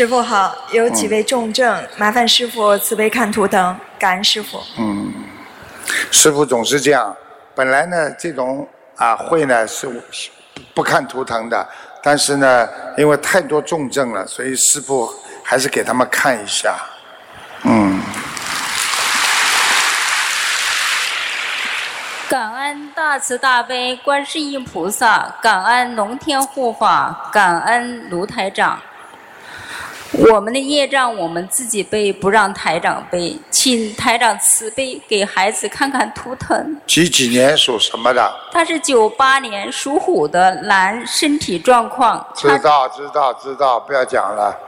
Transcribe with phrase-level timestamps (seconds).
[0.00, 4.58] 师傅好，有几位重症，麻烦师傅慈悲看图腾，感恩师傅。
[4.78, 5.12] 嗯，
[6.10, 7.14] 师傅总是这样。
[7.54, 8.66] 本来呢，这种
[8.96, 10.02] 啊会呢是
[10.72, 11.68] 不看图腾的，
[12.02, 12.66] 但是呢，
[12.96, 15.06] 因为太多重症了，所以师傅
[15.44, 16.74] 还是给他们看一下。
[17.64, 18.00] 嗯。
[22.26, 28.80] 感恩大慈大悲观世音菩萨，感恩龙天护法，感恩卢台长。
[30.12, 36.80] 我们的业障我们自己背，不让台长背，请台长慈悲给孩子看看图腾。
[36.86, 38.32] 几几年属什么的？
[38.52, 42.26] 他是九八年属虎的男，身体状况。
[42.34, 44.58] 知道知道知道，不要讲了。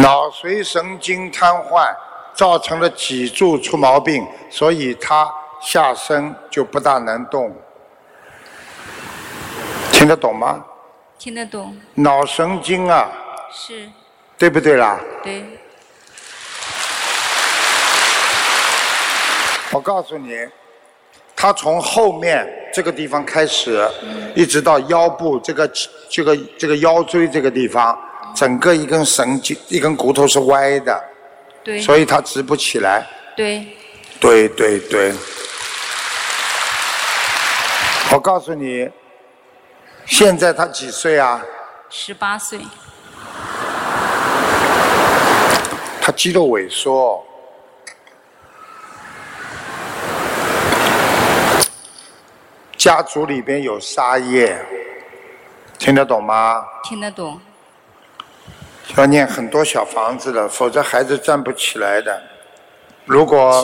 [0.00, 1.94] 脑髓神经瘫痪。
[2.34, 5.28] 造成了脊柱出毛病，所以他
[5.60, 7.52] 下身就不大能动。
[9.90, 10.64] 听得懂吗？
[11.18, 11.76] 听得懂。
[11.94, 13.10] 脑神经啊。
[13.52, 13.88] 是。
[14.38, 15.00] 对不对啦？
[15.24, 15.42] 对。
[19.70, 20.34] 我告诉你，
[21.34, 23.86] 他从后面这个地方开始，
[24.34, 25.68] 一直到腰部这个
[26.08, 27.98] 这个这个腰椎这个地方，
[28.34, 31.04] 整个一根神经一根骨头是歪的。
[31.64, 33.04] 对所以他直不起来。
[33.36, 33.66] 对。
[34.20, 35.12] 对对对。
[38.10, 38.88] 我告诉你，
[40.08, 41.40] 现在他几岁啊？
[41.90, 42.60] 十八岁。
[46.00, 47.22] 他肌肉萎缩，
[52.78, 54.58] 家族里边有杀业，
[55.78, 56.64] 听得懂吗？
[56.82, 57.38] 听得懂。
[58.96, 62.22] 要念很多小房子的，否则孩子站不起来的。
[63.04, 63.62] 如果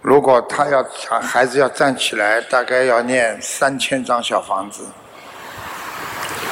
[0.00, 0.82] 如果他要
[1.20, 4.86] 孩子要站起来，大概要念三千张小房子，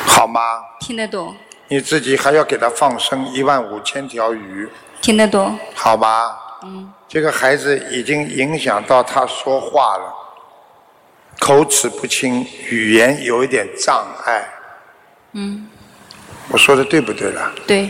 [0.09, 0.41] 好吗？
[0.81, 1.37] 听得懂。
[1.69, 4.69] 你自己还要给他放生一万五千条鱼。
[5.01, 5.57] 听得懂。
[5.75, 6.37] 好吧。
[6.65, 6.93] 嗯。
[7.07, 10.13] 这个孩子已经影响到他说话了，
[11.39, 14.49] 口齿不清，语言有一点障碍。
[15.33, 15.69] 嗯。
[16.51, 17.53] 我说的对不对了？
[17.67, 17.89] 对。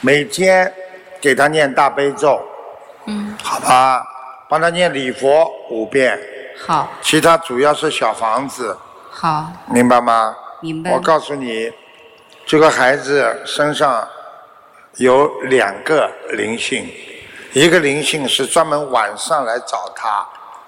[0.00, 0.72] 每天
[1.20, 2.40] 给他念大悲咒。
[3.06, 3.36] 嗯。
[3.42, 4.02] 好吧，
[4.48, 6.18] 帮他念礼佛五遍。
[6.66, 6.88] 好。
[7.02, 8.76] 其他主要是小房子。
[9.10, 9.52] 好。
[9.66, 10.34] 明白吗？
[10.60, 10.92] 明白。
[10.92, 11.70] 我告诉你，
[12.46, 14.06] 这个孩子身上
[14.96, 16.88] 有两个灵性，
[17.52, 20.26] 一个灵性是专门晚上来找他，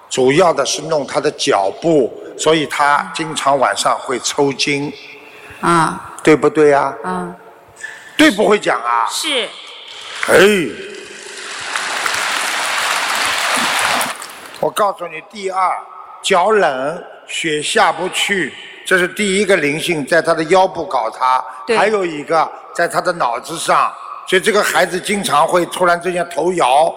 [0.09, 2.21] 主要的是弄他的脚步。
[2.37, 4.91] 所以他经常晚上会抽筋，
[5.61, 6.93] 啊，对不对呀？
[7.01, 7.33] 啊，
[8.17, 9.07] 对不会讲啊？
[9.09, 9.47] 是。
[10.27, 10.35] 哎，
[14.65, 15.77] 我告诉你，第二，
[16.23, 18.51] 脚冷，血下不去，
[18.83, 21.45] 这是第一个灵性，在他的腰部搞他。
[21.77, 23.93] 还有一个在他的脑子上，
[24.27, 26.91] 所以这个孩子经常会突然之间头摇，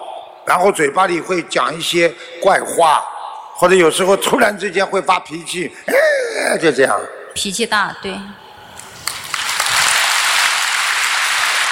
[0.45, 3.05] 然后嘴巴里会讲一些怪话。
[3.53, 5.71] 或者有时候突然之间会发脾气，
[6.59, 6.99] 就这样。
[7.35, 8.17] 脾气大，对。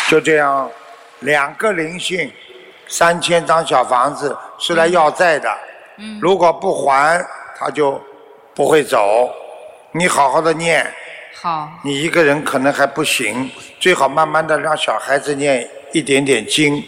[0.08, 0.70] 就这样，
[1.22, 2.32] 两个灵性，
[2.88, 5.50] 三千张小房子是来要债的。
[5.50, 5.74] 嗯。
[6.22, 7.26] 如果不还，
[7.58, 8.02] 他就
[8.54, 9.30] 不会走。
[9.92, 10.86] 你好好的念。
[11.42, 11.70] 好。
[11.84, 13.50] 你一个人可能还不行，
[13.80, 16.84] 最好慢慢的让小孩子念一点点经，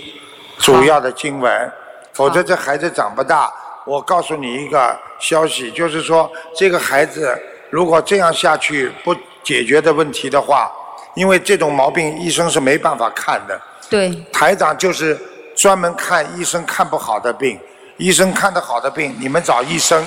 [0.58, 1.72] 主要的经文，
[2.14, 3.52] 否则这孩子长不大。
[3.86, 7.36] 我告诉你一个消息，就是说这个孩子
[7.70, 10.72] 如果这样下去不解决的问题的话，
[11.16, 13.60] 因为这种毛病医生是没办法看的。
[13.90, 14.12] 对。
[14.32, 15.20] 台长就是
[15.56, 17.60] 专门看医生看不好的病，
[18.00, 20.02] 医生看得好的病，你们找医生。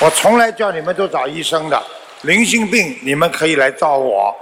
[0.00, 1.82] 我从来叫你们都找医生的，
[2.22, 4.36] 灵性病你们可以来找我。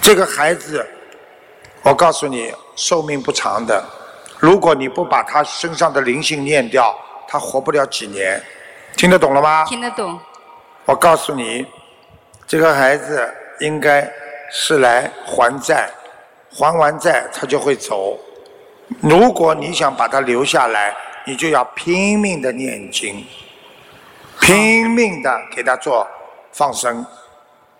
[0.00, 0.86] 这个孩子，
[1.82, 3.84] 我告诉你，寿命不长的。
[4.38, 6.96] 如果你不把他身上的灵性念掉，
[7.26, 8.40] 他活不了几年。
[8.96, 9.64] 听得懂了吗？
[9.64, 10.16] 听得懂。
[10.84, 11.66] 我告诉你，
[12.46, 13.28] 这个孩子
[13.58, 14.08] 应该
[14.52, 15.90] 是来还债，
[16.56, 18.16] 还完债他就会走。
[19.00, 20.96] 如果你想把他留下来，
[21.28, 23.22] 你就要拼命的念经，
[24.40, 26.08] 拼命的给他做
[26.52, 27.04] 放生，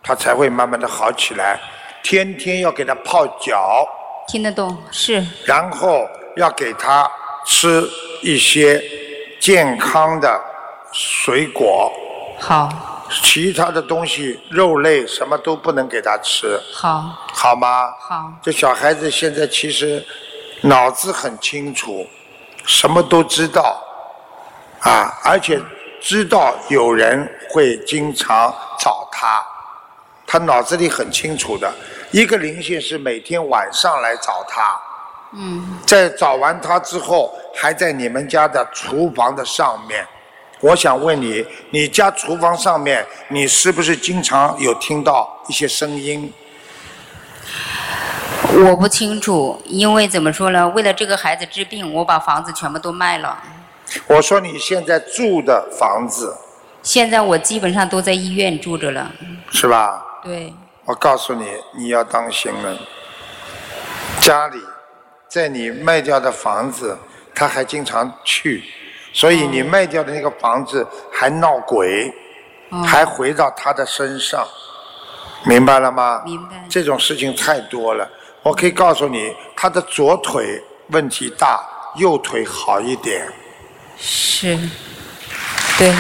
[0.03, 1.59] 他才会慢慢的好起来。
[2.03, 3.89] 天天要给他泡脚。
[4.29, 5.27] 听得懂，是。
[5.47, 6.07] 然后。
[6.37, 7.11] 要给他
[7.45, 7.83] 吃
[8.23, 8.81] 一些
[9.41, 10.41] 健康的
[10.93, 11.93] 水果。
[12.39, 12.69] 好。
[13.25, 16.61] 其他的东西，肉类什么都不能给他吃。
[16.73, 17.13] 好。
[17.33, 17.91] 好吗？
[17.99, 18.33] 好。
[18.41, 20.07] 这小孩子现在其实
[20.61, 22.07] 脑子很清楚，
[22.69, 23.83] 什么都知道，
[24.81, 25.59] 啊，而且
[26.03, 29.43] 知道有人会经常找他，
[30.27, 31.73] 他脑子里很清楚的。
[32.11, 34.79] 一个灵性是每天晚上来找他，
[35.33, 40.07] 嗯，在找完他之后，还在你们家的厨房的上面。
[40.61, 46.31] 我想问你，你家厨房上面，你是不是经常有听到一些声音？
[48.57, 50.67] 我不清楚，因为怎么说呢？
[50.71, 53.39] 为了这个孩子治病，我把房子全部都卖了。
[54.07, 56.37] 我说你现在住的房子
[56.83, 59.11] 现在我基本上都在医院住着了。
[59.51, 60.03] 是吧？
[60.23, 60.53] 对，
[60.85, 61.47] 我告诉你，
[61.77, 62.77] 你要当心了。
[64.21, 64.59] 家里，
[65.29, 66.97] 在你卖掉的房子，
[67.35, 68.65] 他还经常去，
[69.13, 72.13] 所以你卖掉的那个房子还闹鬼，
[72.71, 74.47] 哦还回到他的身上，
[75.45, 76.23] 明白了吗？
[76.25, 78.09] 明白这种事情太多了，
[78.49, 81.61] 我可以告诉你，他的左腿问题大，
[81.97, 83.31] 右腿好一点。
[83.99, 84.59] 是，
[85.77, 85.95] 对，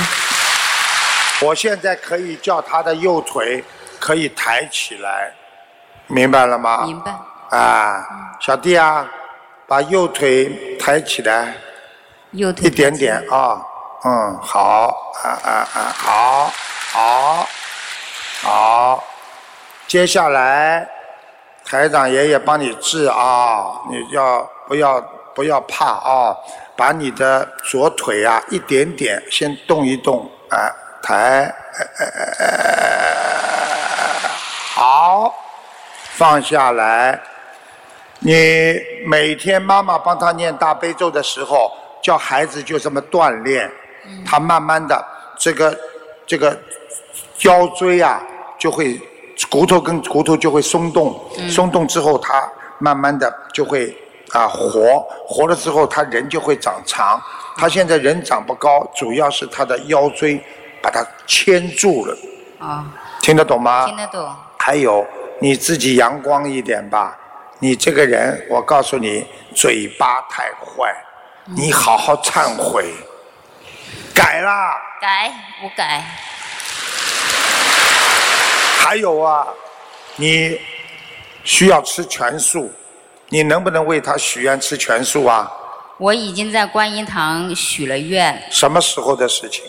[1.42, 3.62] 我现在可以叫他的右腿
[4.00, 5.30] 可以抬起来，
[6.06, 6.86] 明白了吗？
[6.86, 7.14] 明白。
[7.50, 8.02] 啊，
[8.40, 9.06] 小弟啊，
[9.66, 11.54] 把右腿抬起来
[12.30, 13.60] 右腿一点点啊，
[14.06, 16.52] 嗯，好，啊啊啊，好，
[16.92, 17.48] 好，
[18.40, 19.04] 好，
[19.86, 20.88] 接下来
[21.68, 24.98] 台长爷爷帮你治啊，你要不要
[25.34, 26.34] 不要怕啊？
[26.74, 30.56] 把你的左腿啊一点点先动一动，啊，
[31.02, 31.54] 抬，
[34.74, 35.34] 好，
[36.12, 37.20] 放下来。
[38.20, 41.70] 你每天妈妈帮他念大悲咒的时候，
[42.02, 43.70] 叫孩子就这么锻炼，
[44.24, 45.04] 他慢慢的
[45.36, 45.78] 这个
[46.26, 46.58] 这个
[47.42, 48.22] 腰椎啊
[48.56, 48.98] 就会
[49.50, 51.18] 骨头跟骨头就会松动，
[51.48, 53.96] 松动之后它慢慢的就会
[54.32, 57.20] 啊活，活了之后他人就会长长。
[57.56, 60.40] 他现在人长不高，主要是他的腰椎
[60.80, 62.16] 把它牵住了，
[62.58, 62.84] 啊、
[63.20, 63.86] 听得懂吗？
[63.86, 64.32] 听得懂。
[64.58, 65.04] 还有
[65.40, 67.16] 你自己阳光一点吧。
[67.60, 69.26] 你这个人，我告诉你，
[69.56, 70.94] 嘴巴太坏，
[71.56, 72.94] 你好好忏悔，
[74.14, 74.76] 改啦。
[75.00, 75.32] 改，
[75.64, 76.04] 我改。
[78.88, 79.46] 还有啊，
[80.16, 80.58] 你
[81.44, 82.72] 需要吃全素，
[83.28, 85.52] 你能不能为他许愿吃全素啊？
[85.98, 89.62] 我已经在观音堂许了愿，什么时候的事情？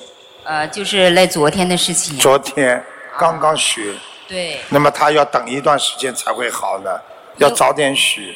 [0.46, 2.18] 呃，就是那昨天的事情。
[2.18, 2.82] 昨天
[3.18, 3.94] 刚刚许，
[4.26, 7.04] 对，那么他要等一段时间才会好的，
[7.40, 8.34] 要早点许，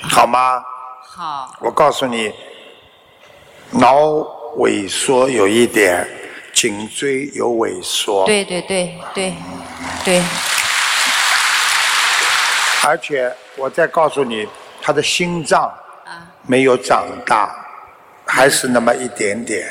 [0.00, 0.64] 好吗？
[1.02, 2.32] 好，我告诉你，
[3.72, 3.98] 脑
[4.56, 6.08] 萎缩有一点，
[6.62, 9.34] 颈椎有萎缩，对对对对
[10.04, 10.22] 对，
[12.84, 14.46] 而且我再告诉你，
[14.80, 15.62] 他的心脏
[16.04, 17.52] 啊，没有长大，
[18.24, 19.66] 还是那么一点点。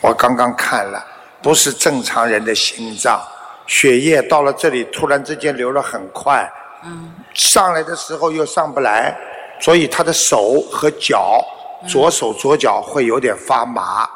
[0.00, 1.04] 我刚刚看了，
[1.42, 3.20] 不是正常人的心脏，
[3.66, 6.48] 血液到了这里突然之间流了很快，
[6.84, 9.12] 嗯，上来的时候又上不来，
[9.58, 11.44] 所以他的手和脚，
[11.88, 14.08] 左手左脚会有点发麻。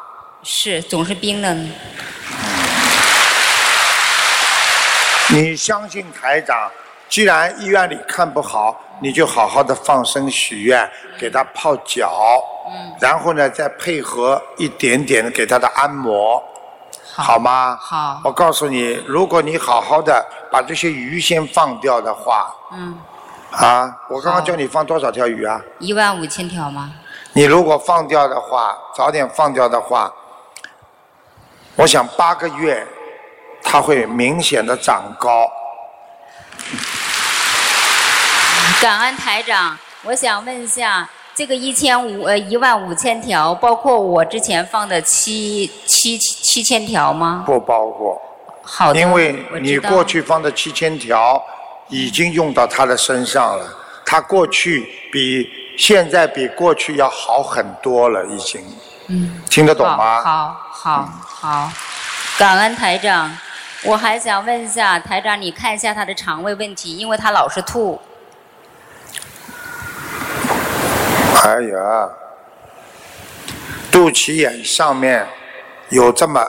[0.42, 1.70] 是总是冰冷。
[5.30, 6.70] 你相信台长，
[7.08, 16.42] 既然医院里看不好，你就好好的放生许愿，给他泡脚，嗯，然后呢再配合一点点给他的按摩，
[17.14, 17.76] 好好吗？
[17.80, 22.98] 好我告诉你，如果你好好的把这些鱼先放掉的话，嗯，
[23.52, 25.62] 啊，我刚刚好叫你放多少条鱼啊？
[25.78, 26.92] 一万五千条吗？
[27.32, 30.12] 你如果放掉的话，早点放掉的话，
[31.76, 32.86] 我想八个月，
[33.62, 35.50] 他会明显的长高。
[38.80, 47.42] 感恩台长，我想问一下，这个一千五呃一万五千条，包括我之前放的七七七千条吗？
[47.46, 48.20] 不包括，
[48.62, 51.42] 好的，因为你过去放的七千条
[51.88, 53.66] 已经用到他的身上了，
[54.04, 55.48] 他过去比
[55.78, 58.62] 现在比过去要好很多了，已经。
[59.08, 59.42] 嗯。
[59.48, 60.22] 听得懂吗？
[60.22, 61.70] 好，好，好好，
[62.36, 63.30] 感恩台长。
[63.84, 68.00] 我还想问一下台长，你看一下他的肠胃问题，因为他老是吐。
[71.44, 72.10] 哎呀，
[73.92, 75.24] 肚脐眼上面
[75.90, 76.44] 有这么，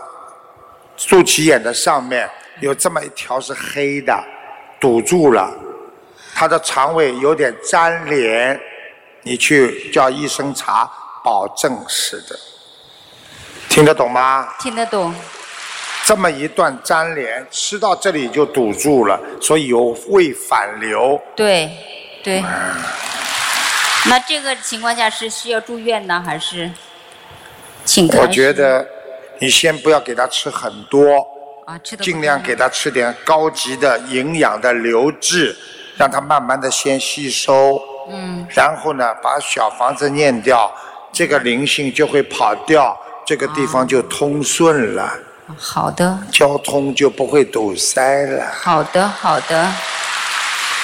[1.08, 2.28] 肚脐眼的上面
[2.60, 4.20] 有这么一条是黑的，
[4.80, 5.54] 堵住了，
[6.34, 8.60] 他的肠胃有点粘连，
[9.22, 10.92] 你去叫医生查，
[11.24, 12.36] 保证是的，
[13.74, 14.54] 听得懂吗？
[14.60, 15.12] 听得懂？
[16.06, 21.20] 这么一段粘连，吃到这里就堵住了，所以有胃反流。
[21.36, 21.72] 对，
[22.24, 22.44] 对。
[24.06, 26.70] 那这个情况下是需要住院呢，还是
[27.84, 28.88] 请开我觉得
[29.40, 31.26] 你先不要给他吃很多，
[31.66, 35.58] 啊，吃的尽量给他吃点高级的营养的流质，
[35.98, 37.82] 让他慢慢的先吸收。
[38.12, 40.72] 嗯，然后呢，把小房子念掉，
[41.12, 45.12] 这个灵性就会跑掉，这个地方就通顺了，
[45.58, 48.46] 好的，交通就不会堵塞了。
[48.62, 49.72] 好的，好的。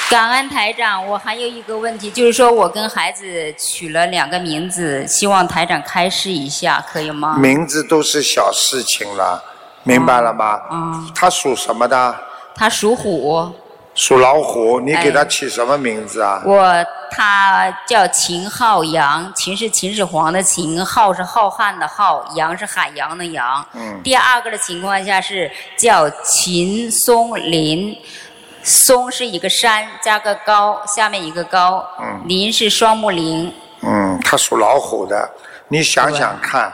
[0.10, 7.38] 感恩台长，我还有一个问题，就是说我跟孩子取了两个名字，希望台长开示一下，可以吗？
[7.38, 9.44] 名字都是小事情了，
[9.84, 10.60] 明白了吗？
[10.72, 12.16] 嗯，他属什么的？
[12.56, 13.54] 他属虎，
[14.00, 14.80] 属老虎。
[14.80, 16.42] 你给他哎起什么名字啊？
[16.46, 16.74] 我
[17.12, 23.64] 他叫秦浩洋，秦是秦始皇的秦，浩是浩瀚的浩，洋是海洋的洋。
[23.74, 27.94] 嗯第二个的情况下是叫秦松林，
[28.64, 33.54] 松是一个山加个高，下面一个高，嗯林是双木林。
[33.82, 35.30] 嗯，他属老虎的。
[35.68, 36.72] 你想想看，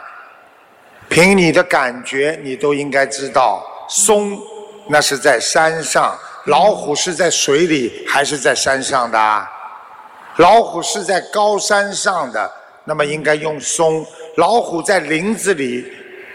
[1.09, 4.39] 凭你的感觉，你都应该知道，松
[4.87, 6.15] 那是在山上，
[6.45, 9.51] 老虎是在水里还是在山上的啊？
[10.37, 12.51] 老虎是在高山上的，
[12.83, 14.05] 那么应该用松。
[14.37, 15.85] 老虎在林子里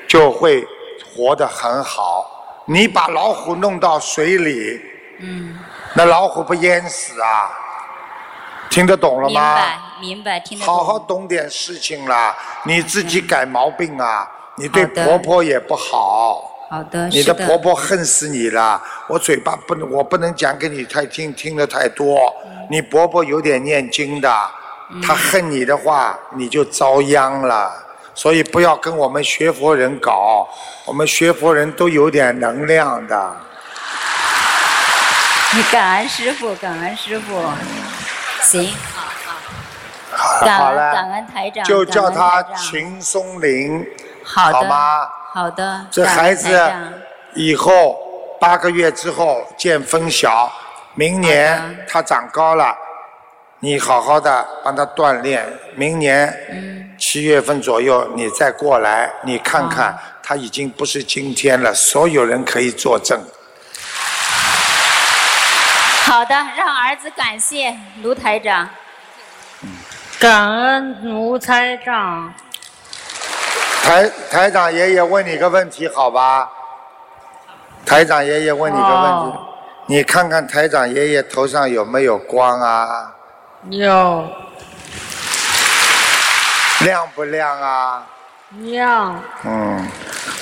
[0.09, 0.67] 就会
[1.15, 2.63] 活得很好。
[2.67, 4.81] 你把老虎弄到水里，
[5.21, 5.59] 嗯，
[5.95, 7.51] 那老虎不淹死啊？
[8.71, 9.57] 听得懂了吗明吗？
[9.57, 10.75] 白明白，听得懂。
[10.75, 14.31] 好好懂点事情啦，你自己改毛病啊！
[14.57, 18.81] 你对婆婆也不好，好的，你的婆婆恨死你了。
[19.09, 22.33] 我嘴巴不能，我不能讲给你太听，听得太多。
[22.71, 24.33] 你婆婆有点念经的，
[25.05, 27.73] 她恨你的话，你就遭殃了。
[28.15, 30.49] 所以不要跟我们学佛人搞，
[30.85, 33.37] 我们学佛人都有点能量的。
[35.53, 37.43] 你感恩师傅，感恩师傅。
[38.43, 40.47] 行，好好。
[40.47, 43.85] 感好恩感了，恩台长，就叫感他秦松林，
[44.23, 45.09] 好的，好吗？
[45.33, 46.49] 好的，这孩子
[47.35, 47.97] 以后
[48.41, 50.51] 八个月之后见分晓，
[50.95, 52.77] 明年他长高了，
[53.61, 55.47] 你好好的帮他锻炼，
[55.77, 63.21] 明年嗯七月份左右你再过来，你看看他已经不是今天了，所有人可以作证。
[66.03, 67.73] 好的，让儿子感谢
[68.03, 68.69] 卢台长。
[70.19, 72.35] 感恩卢台长，
[73.91, 76.49] 台台长爷爷问你个问题，好吧？
[77.85, 79.47] 台长爷爷问你个问题，哦
[79.87, 83.13] 你看看台长爷爷头上有没有光啊？
[83.69, 84.25] 有
[86.83, 88.07] 亮不亮啊？
[88.61, 89.89] 亮嗯，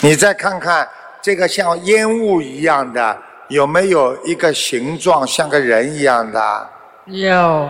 [0.03, 0.87] 你再看看
[1.23, 3.17] 这个像烟雾一样的，
[3.49, 6.69] 有没有一个形状像个人一样的？
[7.07, 7.67] 有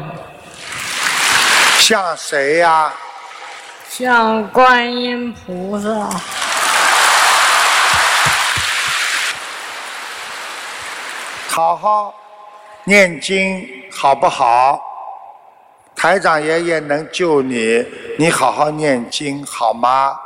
[1.79, 2.93] 像谁呀、
[3.99, 6.09] 像观音菩萨，
[11.49, 12.15] 好好
[12.85, 14.81] 念经好不好？
[15.97, 17.85] 台长爷爷能救你，
[18.21, 20.17] 你好好念经好吗？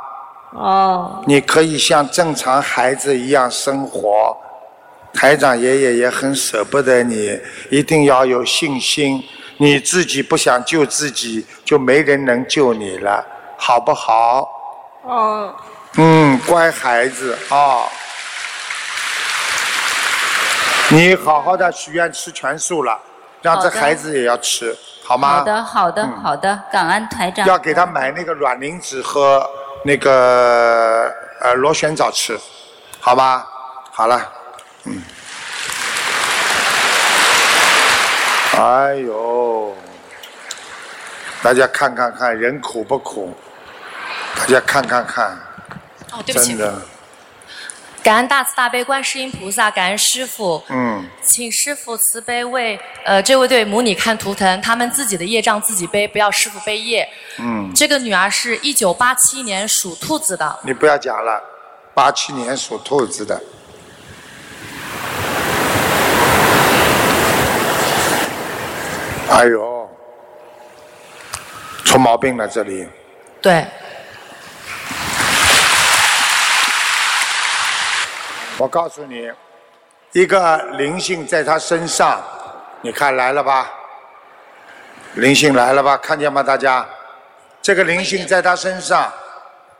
[0.51, 4.37] 哦，你可以像正常孩子一样生活。
[5.15, 7.39] 台长爷爷也很舍不得你，
[7.71, 9.23] 一定要有信心。
[9.57, 13.25] 你自己不想救自己，就没人能救你了，
[13.65, 14.49] 好不好？
[15.03, 15.55] 哦，
[15.95, 17.83] 嗯，乖孩子啊、
[20.89, 22.99] 你好好的许愿吃全素了，
[23.41, 25.37] 让这孩子也要吃，好吗？
[25.37, 27.47] 好的，好的，嗯好的，感恩台长。
[27.47, 29.49] 要给他买那个卵磷脂和
[29.85, 32.37] 那个呃螺旋藻吃，
[32.99, 33.47] 好吧？
[33.93, 34.29] 好了，
[34.83, 35.01] 嗯。
[38.59, 39.73] 哎呦，
[41.41, 43.33] 大家看看看，人苦不苦？
[44.35, 45.37] 大家看看看，
[46.11, 46.49] 哦，对不起。
[46.49, 46.81] 真，的，
[48.03, 57.07] 感恩大慈大悲观世音菩萨，感恩师傅，嗯，请师傅慈悲为呃这位对母女看图腾，他们自己的业障自己背，不要师傅背业。
[57.37, 61.41] 嗯，这个女儿是一九八七年属兔子的，你不要讲了，
[61.93, 63.41] 八七年属兔子的，
[69.29, 69.89] 哎呦，
[71.85, 72.87] 出毛病了这里。
[73.41, 73.65] 对，
[78.63, 79.29] 我告诉你，
[80.13, 82.23] 一个灵性在他身上，
[82.79, 83.69] 你看来了吧？
[85.15, 85.97] 灵性来了吧？
[85.97, 86.85] 看见吗，大家？
[87.61, 89.11] 这个灵性在他身上，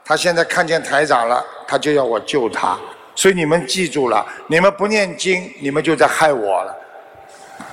[0.04, 2.78] 他现在看见台长了，他就要我救他。
[3.16, 6.76] 所以你们记住了，你们不念经，你们就在害我了。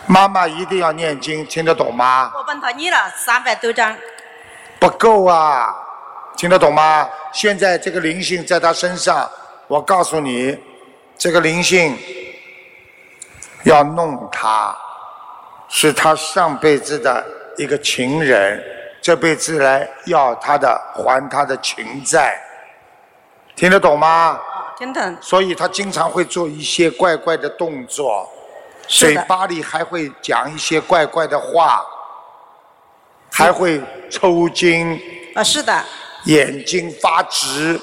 [0.06, 2.30] 妈妈一定要念经，听得懂吗？
[2.36, 3.96] 我帮他念了三百多张，
[4.78, 5.74] 不够啊，
[6.36, 7.10] 听得懂吗？
[7.32, 9.28] 现在这个灵性在他身上，
[9.66, 10.56] 我告诉你，
[11.20, 11.94] 这个灵性
[13.64, 14.74] 要弄他，
[15.68, 17.22] 是他上辈子的
[17.58, 18.64] 一个情人，
[19.02, 22.40] 这辈子来要他的还他的情债，
[23.54, 24.40] 听得懂吗？
[24.78, 25.14] 听懂。
[25.20, 28.26] 所以他经常会做一些怪怪的动作，
[28.88, 31.84] 嘴巴里还会讲一些怪怪的话，
[33.30, 34.98] 还会抽筋，
[35.34, 35.84] 啊，是的，
[36.24, 37.78] 眼睛发直，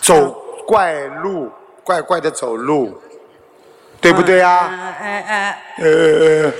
[0.00, 0.30] 走
[0.66, 1.52] 怪路，
[1.90, 3.02] 怪怪的走路，
[4.00, 4.70] 对不对啊？
[5.00, 6.52] 哎哎嗯呃，嗯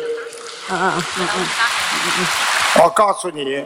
[0.70, 2.26] 嗯嗯嗯
[2.82, 3.64] 我告诉你，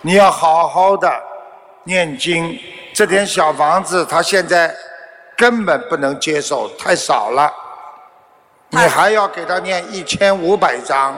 [0.00, 1.08] 你要好好的
[1.84, 2.58] 念经。
[2.92, 4.74] 这点小房子，他现在
[5.36, 7.52] 根本不能接受，太少了。
[8.70, 11.16] 你还要给他念一千五百章，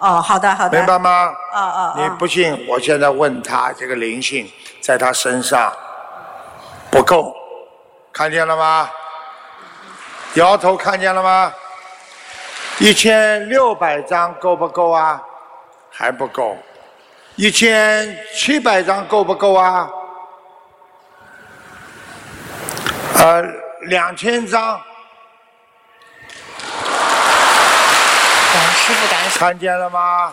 [0.00, 0.76] 哦，好的好的。
[0.76, 1.32] 明白吗？
[1.54, 2.16] 哦哦你哦。
[2.18, 4.46] 不信，我现在问他这个灵性
[4.82, 5.72] 在他身上
[6.90, 7.34] 不够，
[8.12, 8.90] 看见了吗？
[10.34, 11.52] 摇头看见了吗？
[12.78, 15.22] 一千六百张够不够啊？
[15.90, 16.56] 还不够。
[17.36, 19.88] 一千七百张够不够啊？
[23.14, 23.42] 呃，
[23.82, 24.80] 两千张感
[28.62, 30.32] 恩师傅，感恩看见了吗？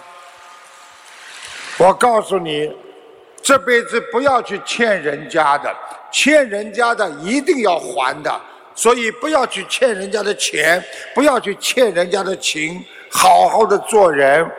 [1.78, 2.72] 我告诉你，
[3.44, 5.76] 这辈子不要去欠人家的，
[6.18, 8.42] 欠人家的一定要还的，
[8.74, 10.82] 所以不要去欠人家的钱，
[11.14, 12.82] 不要去欠人家的情，
[13.12, 14.50] 好好的做人。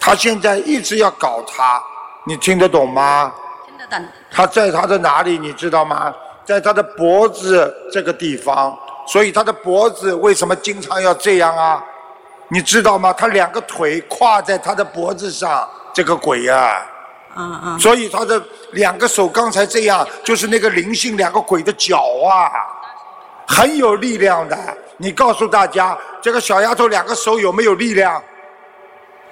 [0.00, 1.80] 他现在一直要搞他，
[2.26, 3.32] 你听得懂吗？
[3.64, 4.04] 听得懂。
[4.32, 6.12] 他在他的哪里，你知道吗？
[6.44, 8.76] 在他的脖子这个地方，
[9.06, 11.80] 所以他的脖子为什么经常要这样啊？
[12.48, 13.12] 你知道吗？
[13.12, 16.84] 他两个腿跨在他的脖子上，这个鬼呀、
[17.36, 17.78] 嗯嗯。
[17.78, 22.50] 所以他的两个手刚才这样，就是那个灵性两个鬼的脚啊，
[23.46, 24.56] 很有力量的。
[24.96, 28.22] 你告诉大家，这个小丫头两个手有没有力量？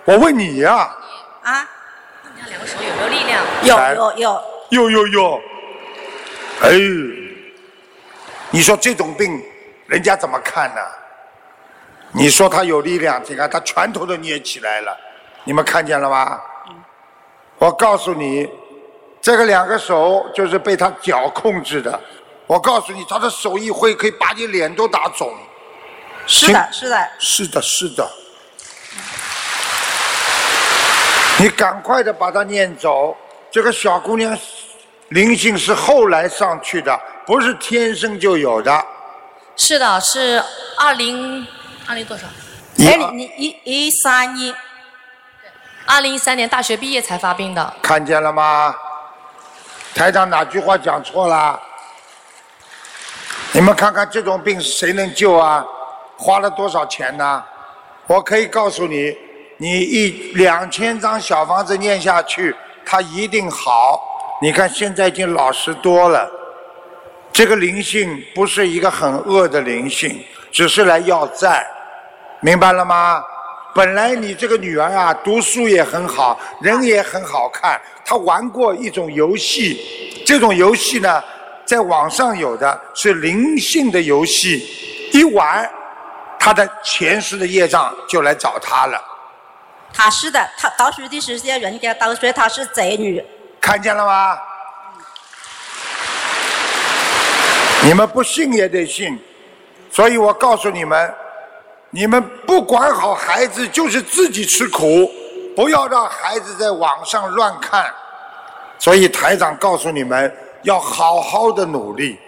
[0.05, 0.93] 我问你呀、
[1.43, 1.69] 啊，
[2.23, 3.41] 傅，两个手有没有力量？
[3.63, 5.41] 有有有，有有有，
[6.63, 6.71] 哎，
[8.51, 9.41] 你说这种病，
[9.87, 10.81] 人家怎么看呢？
[12.11, 14.95] 你说他有力量，你看他拳头都捏起来了，
[15.45, 16.41] 你们看见了吗？
[17.63, 18.49] 我告诉你，
[19.21, 22.01] 这个两个手就是被他脚控制的。
[22.49, 25.33] 我告诉你，他的手一挥，可以把你脸都打肿。
[26.27, 28.11] 是的是的，是的，是的。
[31.39, 33.17] 你赶快的把它念走。
[33.49, 34.37] 这个小姑娘
[35.11, 38.85] 灵性是后来上去的，不是天生就有的。
[39.55, 40.43] 是的，是
[40.77, 41.47] 二零
[41.87, 42.27] 二零多少？
[42.85, 44.53] 哎，你一一三一，
[45.87, 47.75] 二零一三年大学毕业才发病的。
[47.83, 48.75] 看见了吗？
[49.95, 51.61] 台长哪句话讲错了？
[53.53, 55.63] 你们看看这种病谁能救啊？
[56.17, 57.45] 花了多少钱呢？
[58.07, 59.15] 我可以告诉你，
[59.59, 64.01] 你一两千张小房子念下去，它一定好。
[64.41, 66.31] 你看现在已经老实多了。
[67.33, 71.67] 这个灵性不是一个很恶的灵性，只是来要债，
[72.41, 73.23] 明白了吗？
[73.75, 77.81] 本来你这个女儿啊，读书也很好，人也很好看。
[78.05, 81.23] 她玩过一种游戏，这种游戏呢，
[81.65, 85.69] 在网上有的是灵性的游戏，一玩，
[86.39, 89.03] 她的前世的业障就来找她了。
[89.95, 93.25] 他是的，他读书的时间人家都说她是贼女，
[93.61, 94.39] 看见了吗？
[97.85, 99.19] 你们不信也得信，
[99.91, 101.13] 所以我告诉你们，
[101.95, 105.11] 你们不管好孩子，就是自己吃苦，
[105.55, 107.93] 不要让孩子在网上乱看。
[108.79, 112.19] 所以台长告诉你们，要好好的努力。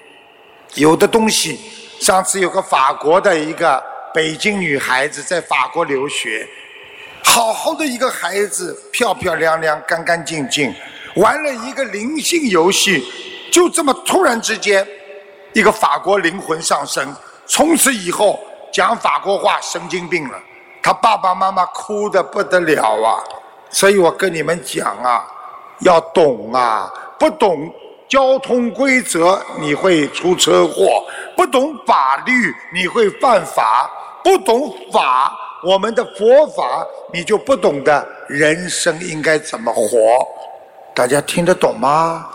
[0.74, 1.58] 有的东西，
[1.98, 6.46] 上次有个法国的一个北京女孩子在法国留学，
[7.24, 10.74] 好好的一个孩子，漂漂亮亮、干干净净，
[11.16, 13.02] 玩了一个灵性游戏，
[13.50, 14.86] 就这么突然之间，
[15.54, 18.38] 一个法国灵魂上升，从此以后
[18.74, 20.36] 讲法国话神经病了，
[20.82, 23.22] 他爸爸妈妈哭的不得了啊！
[23.70, 25.24] 所以我跟你们讲啊，
[25.82, 27.72] 要懂啊，不懂
[28.08, 31.04] 交通规则你会出车祸，
[31.36, 32.32] 不懂法律
[32.74, 33.88] 你会犯法，
[34.24, 35.32] 不懂法
[35.62, 39.88] 我们的佛法你就不懂得人生应该怎么活，
[40.92, 42.28] 大家听得懂吗？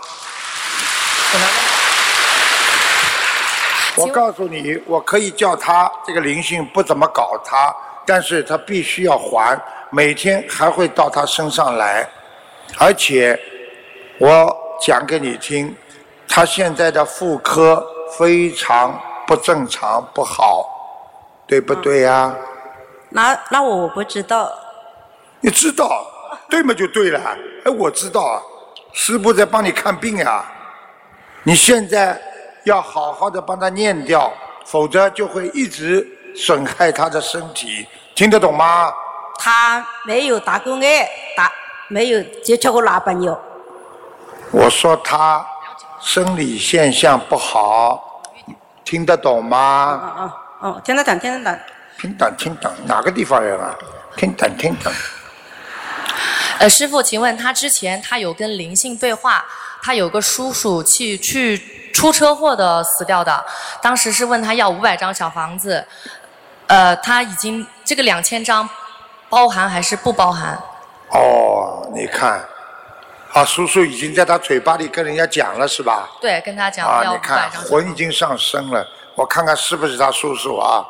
[4.00, 7.74] 我告诉你，我可以叫他这个灵性不怎么搞他，
[8.06, 9.60] 但是他必须要还，
[9.90, 12.08] 每天还会到他身上来，
[12.78, 13.38] 而且
[14.18, 15.74] 我讲给你听，
[16.28, 17.86] 他现在的妇科
[18.18, 20.68] 非常不正常，不好，
[21.46, 22.34] 对不对呀、
[23.10, 24.50] 那那我不知道，
[25.40, 26.06] 你知道，
[26.48, 27.20] 对嘛就对了。
[27.64, 28.40] 哎，我知道啊，
[28.92, 30.44] 师傅在帮你看病啊。
[31.42, 32.20] 你现在
[32.64, 34.32] 要好好的帮他念掉，
[34.64, 38.92] 否则就会一直损害他的身体，听得懂吗？
[39.38, 41.50] 他没有打过爱，打
[41.88, 43.40] 没有接触过男朋友。
[44.52, 45.44] 我说他
[46.00, 48.22] 生理现象不好，
[48.84, 49.98] 听得懂吗？
[50.02, 51.60] 哦哦哦，听得懂，听得懂。
[51.98, 53.74] 听懂听懂，哪个地方人啊？
[54.16, 54.92] 听懂听懂。
[56.58, 59.44] 呃，师傅，请问他之前他有跟灵性对话，
[59.82, 61.56] 他有个叔叔去去
[61.92, 63.44] 出车祸的死掉的，
[63.82, 65.84] 当时是问他要五百张小房子，
[66.66, 68.68] 呃，他已经这个两千张
[69.28, 70.58] 包含还是不包含？
[71.12, 72.44] 哦，你看，
[73.32, 76.08] 啊，叔叔已经在他嘴巴里跟人家讲了是吧？
[76.20, 77.50] 对，跟他讲啊，要你看。
[77.50, 80.84] 魂已经上升了，我看看是不是他叔叔啊？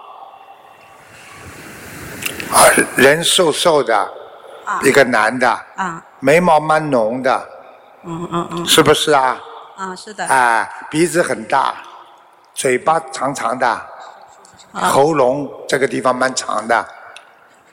[2.53, 3.97] 啊，人瘦瘦的，
[4.65, 7.49] 啊一个男的，啊，眉毛蛮浓的，
[8.05, 9.41] 嗯嗯嗯，是不是啊？
[9.81, 10.27] 啊，是的。
[10.27, 11.75] 啊，鼻子很大，
[12.55, 16.87] 嘴巴长长的，啊喉咙这个地方蛮长的，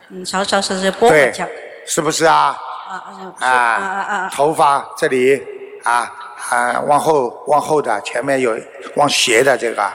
[0.08, 1.48] 嗯，长长是是波对很强。，
[1.86, 2.58] 是不是啊？
[2.88, 3.04] 啊
[3.39, 4.30] 啊啊啊！
[4.32, 5.46] 头发这里
[5.84, 6.10] 啊
[6.50, 8.58] 啊，往后往后的，前面有
[8.96, 9.91] 往斜的这个，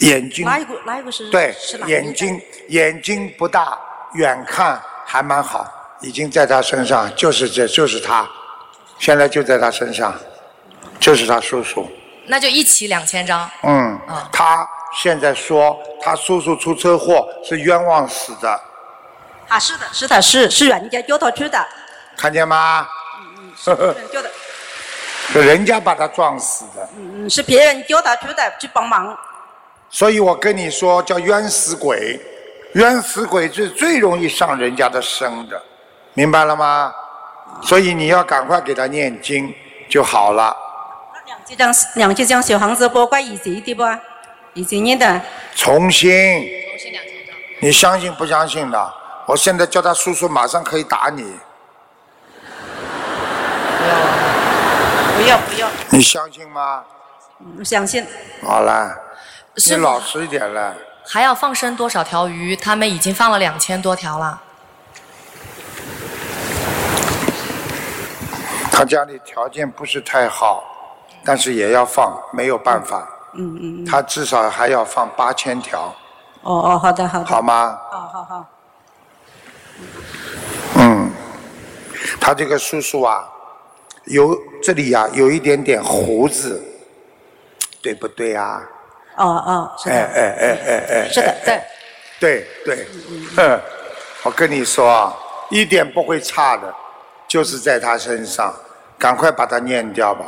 [0.00, 1.30] 眼睛哪一个哪一个是？
[1.30, 1.54] 对
[1.86, 3.78] 眼睛眼睛不大，
[4.14, 5.64] 远看还蛮好，
[6.00, 8.28] 已经在他身上，就是这就是他，
[8.98, 10.14] 现在就在他身上，
[10.98, 11.88] 就是他叔叔。
[12.26, 13.50] 那就一起两千张。
[13.62, 14.68] 嗯啊，他
[15.00, 18.60] 现在说他叔叔出车祸是冤枉死的，
[19.48, 21.66] 啊，是的，是的，是是人家丢他去的，
[22.16, 22.86] 看见吗？
[23.56, 24.30] 是别人叫的，
[25.32, 29.16] 是人家把他撞死的，嗯嗯，是别人叫他去的，去帮忙。
[29.90, 32.20] 所以我跟你说叫冤死鬼，
[32.74, 35.60] 冤死鬼是最容易上人家的身的，
[36.12, 36.92] 明白了吗？
[37.62, 39.54] 所以你要赶快给他念经
[39.88, 40.56] 就好了。
[41.26, 43.82] 两千张两千张小房子包括以前的不？
[44.54, 45.20] 以前念的。
[45.54, 47.02] 重新，重新两
[47.60, 48.94] 你相信不相信的？
[49.26, 51.22] 我现在叫他叔叔，马上可以打你，
[55.16, 56.84] 不要不要，你相信吗？
[57.56, 58.06] 不相信。
[58.42, 58.96] 好了，
[59.68, 60.74] 你老实一点了。
[61.04, 62.56] 还要放生多少条鱼？
[62.56, 64.42] 他们已经放了两千多条了。
[68.78, 70.62] 他家里条件不是太好，
[71.24, 73.08] 但是也要放，没有办法。
[73.34, 73.84] 嗯嗯嗯。
[73.84, 75.92] 他至少还要放八千条，
[76.42, 77.24] 哦哦，好的好的。
[77.24, 77.76] 好吗？
[77.90, 78.46] 好好好。
[80.76, 81.10] 嗯，
[82.20, 83.28] 他这个叔叔啊，
[84.04, 86.62] 有这里呀、有一点点胡子，
[87.82, 88.62] 对不对啊？
[89.16, 89.96] 哦哦，是的。
[89.96, 91.60] 哎哎哎哎哎，是的，对。
[92.20, 92.86] 对对，
[93.36, 93.60] 哼，
[94.22, 95.12] 我跟你说啊，
[95.50, 96.72] 一点不会差的，
[97.26, 98.54] 就是在他身上，
[98.98, 100.24] 赶快把它念掉吧。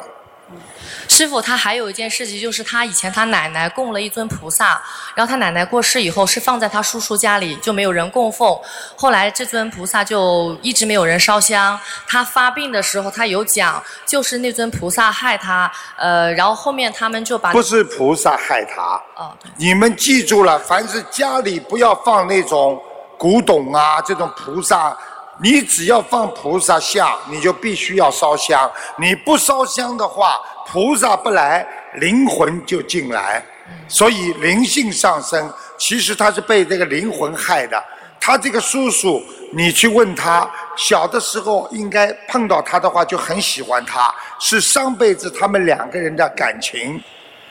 [1.08, 4.80] 师傅，他还有一件事情，就是他以前他奶奶供了一尊菩萨，
[5.14, 8.58] 然后他奶奶过世以后是放在他叔叔家里，就没有人供奉。
[8.96, 11.78] 后来这尊菩萨就一直没有人烧香。
[12.06, 15.70] 他发病的时候，他有讲，就是那尊菩萨害他。
[15.96, 22.80] 呃，然后后面他们就把不是菩萨害他，哦，你们记住了，凡是家里不要放那种
[23.18, 24.96] 古董啊，这种菩萨，
[25.42, 28.70] 你只要放菩萨像，你就必须要烧香。
[28.98, 33.42] 你不烧香的话，菩萨不来，灵魂就进来。
[33.88, 37.82] 所以灵性上升，其实他是被这个灵魂害的。
[38.20, 39.22] 他这个叔叔，
[39.52, 47.02] 你去问他，小的时候应该碰到他的话就很喜欢他，是上辈子他们两个人的感情。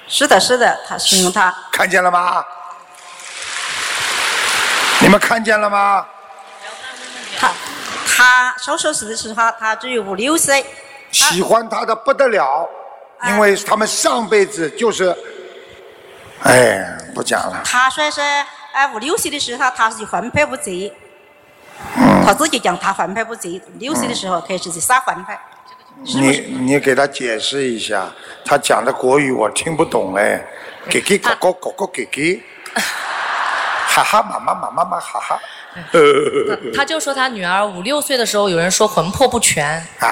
[0.07, 1.51] 是的，是的，他形容他。
[1.71, 2.43] 看见了吗？
[5.01, 6.05] 你们看见了吗？
[7.39, 7.49] 他
[8.19, 10.65] 他手手死的时候，他只有五六岁。
[11.11, 12.69] 喜欢他的不得了，
[13.29, 15.15] 因为他们上辈子就是，
[16.43, 17.61] 哎，不讲了。
[17.63, 18.19] 他说是
[18.73, 20.91] 哎五六岁的时候，他是环拍不及，
[21.95, 25.39] 嗯他自己讲他环拍不及，六岁的时候开始是撒环拍。
[26.03, 28.11] 你你给他解释一下，
[28.45, 30.45] 他讲的国语我听不懂哎，
[30.89, 32.43] 给给狗狗狗狗给给，
[33.91, 35.39] 哈哈妈妈妈妈妈哈哈，
[36.75, 39.65] 他就说他女儿五六岁的时候，有人说魂魄不全。
[39.99, 40.07] 啊！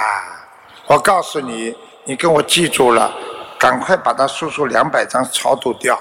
[0.87, 3.13] 我告诉你，你跟我记住了，
[3.59, 5.99] 赶快把他叔叔两百张超度掉，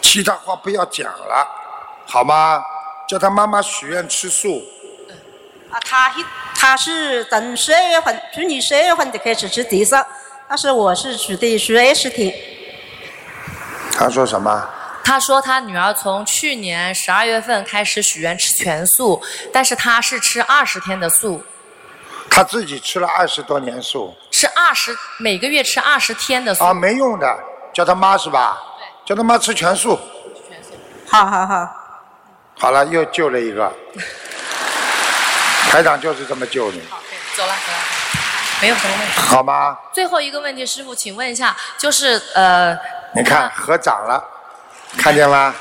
[0.00, 1.46] 其他话不要讲了，
[2.06, 2.62] 好吗？
[3.08, 4.62] 叫他妈妈许愿吃素，
[5.68, 10.06] 啊，他一他是从十二月份，去年十二月份就开始吃地上，
[10.48, 12.32] 但是我是吃的十二十天。
[13.92, 14.68] 他说什么？
[15.02, 19.20] 他说他女儿从去年十二月份开始许愿吃全素，
[19.52, 21.42] 但是他是吃二十天的素，
[22.30, 26.64] 他自己吃了二十多年素吃二十每个月吃二十天的素。
[26.64, 27.38] 啊，没用的，
[27.72, 28.56] 叫他妈是吧？
[28.78, 29.98] 对叫他妈吃全素。
[30.48, 30.70] 全素
[31.08, 31.68] 好好好，
[32.58, 33.72] 好了，又救了一个。
[35.70, 36.98] 台长就是这么救你，好
[37.36, 37.78] 走了，走了，
[38.60, 39.12] 没有什么问题。
[39.20, 39.76] 好吗？
[39.92, 42.76] 最后一个问题，师傅，请问一下，就是呃，
[43.14, 44.22] 你看合掌了，
[44.96, 45.54] 看见吗？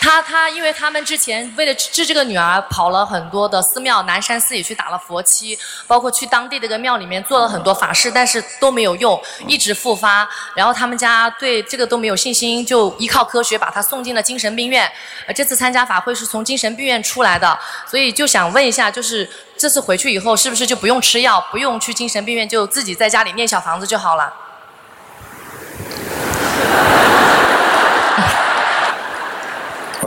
[0.00, 10.28] 他他，因为他们之前为了治这个女儿，跑了很多的寺庙，南山寺也去打了佛七，包括去当地的一个庙里面做了很多法事，但是都没有用，一直复发。
[10.54, 14.88] 然后他们家对这个都没有信心，就依靠科学把他送进了精神病院。
[15.26, 24.32] 呃，这次参加法会是从精神病院出来的，所以就想问一下，就是这次回去以后是不是就不用吃药，不用去精神病院，就自己在家里念小房子就好了？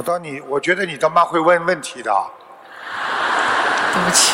[0.02, 2.12] 我到你，我觉得你他妈会问问题的。
[3.94, 4.34] 对不起。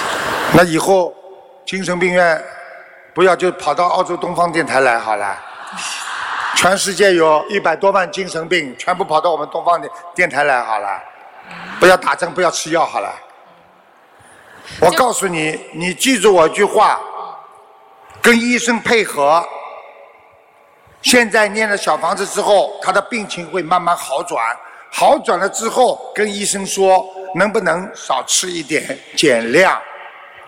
[0.53, 1.13] 那以后
[1.65, 2.41] 精神病院
[3.13, 5.38] 不要就跑到澳洲东方电台来好了。
[6.56, 10.88] 全世界有一百多万精神病，全部跑到我们东方电电台来好了。
[11.82, 13.13] 不要打针，不要吃药好了。
[14.80, 16.97] 我告诉你，你记住我一句话，
[18.21, 19.45] 跟医生配合。
[21.01, 24.56] 现在念了小房子之后，他的病情会慢慢好转。
[24.91, 29.80] 好转了之后，跟医生说能不能少吃一点，减量，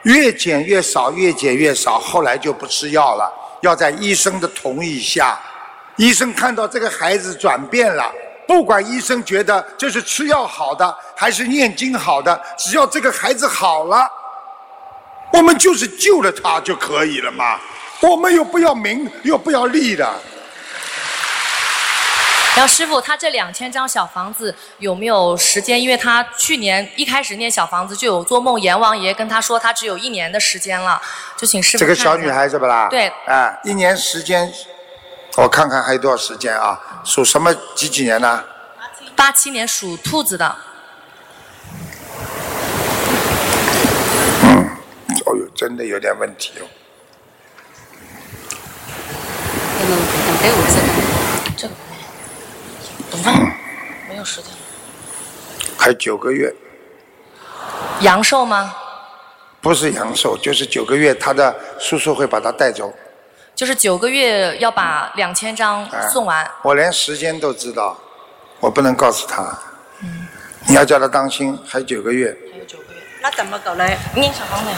[0.04, 2.00] 越减越少，越减越少。
[2.00, 5.38] 后来就不吃药了，要在医生的同意下。
[5.98, 8.12] 医生看到这个孩子转变了，
[8.48, 14.10] 不管医生觉得这是吃药好的还是念经好的，只要这个孩子好了，
[15.34, 17.60] 我们就是救了他就可以了嘛。
[18.02, 20.10] 我们又不要名，又不要利的。
[22.60, 25.82] 然后师傅，他这两千张小房子有没有时间？
[25.82, 31.02] 因为他去年一开始念小房子就有做梦，阎王爷跟他说他只有一年的时间了，
[31.38, 32.90] 就请师傅这个小女孩是不啦？
[32.90, 34.52] 对啊，一年时间，
[35.38, 36.78] 我看看还有多少时间啊？
[37.06, 38.44] 属什么几几年呢？
[39.16, 40.46] 八七年属兔子的，
[45.26, 46.68] 哦呦，真的有点问题哦。
[51.56, 51.70] 这
[54.10, 54.52] 没有时间。
[55.78, 56.54] 还九个月，
[58.02, 58.74] 阳寿吗？
[59.62, 62.94] 不是阳寿，就是九个月，他的叔叔会把他带走。
[63.56, 66.50] 就是九个月要把两千张啊送完。
[66.64, 67.98] 我连时间都知道，
[68.60, 69.58] 我不能告诉他。
[70.02, 70.28] 嗯
[70.68, 72.38] 你要叫他当心，还有九个月。
[73.22, 73.86] 那怎么搞呢？
[74.16, 74.78] 念小房子呀。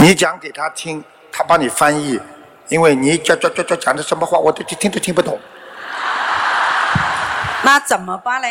[0.00, 2.20] 你讲给他听，他帮你翻译，
[2.68, 5.38] 因为你讲讲讲讲讲的什么话，我都听听都听不懂。
[7.62, 8.48] 那怎么办呢？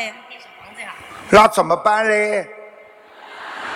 [1.30, 2.48] 那怎么办嘞？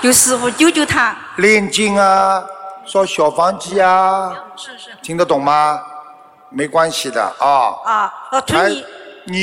[0.01, 1.15] 有师傅救救他。
[1.37, 2.43] 念经啊，
[2.85, 4.91] 烧小房子啊，是是。
[5.01, 5.81] 听得懂吗？
[6.49, 7.75] 没关系的啊。
[7.85, 8.85] 啊，呃，还春你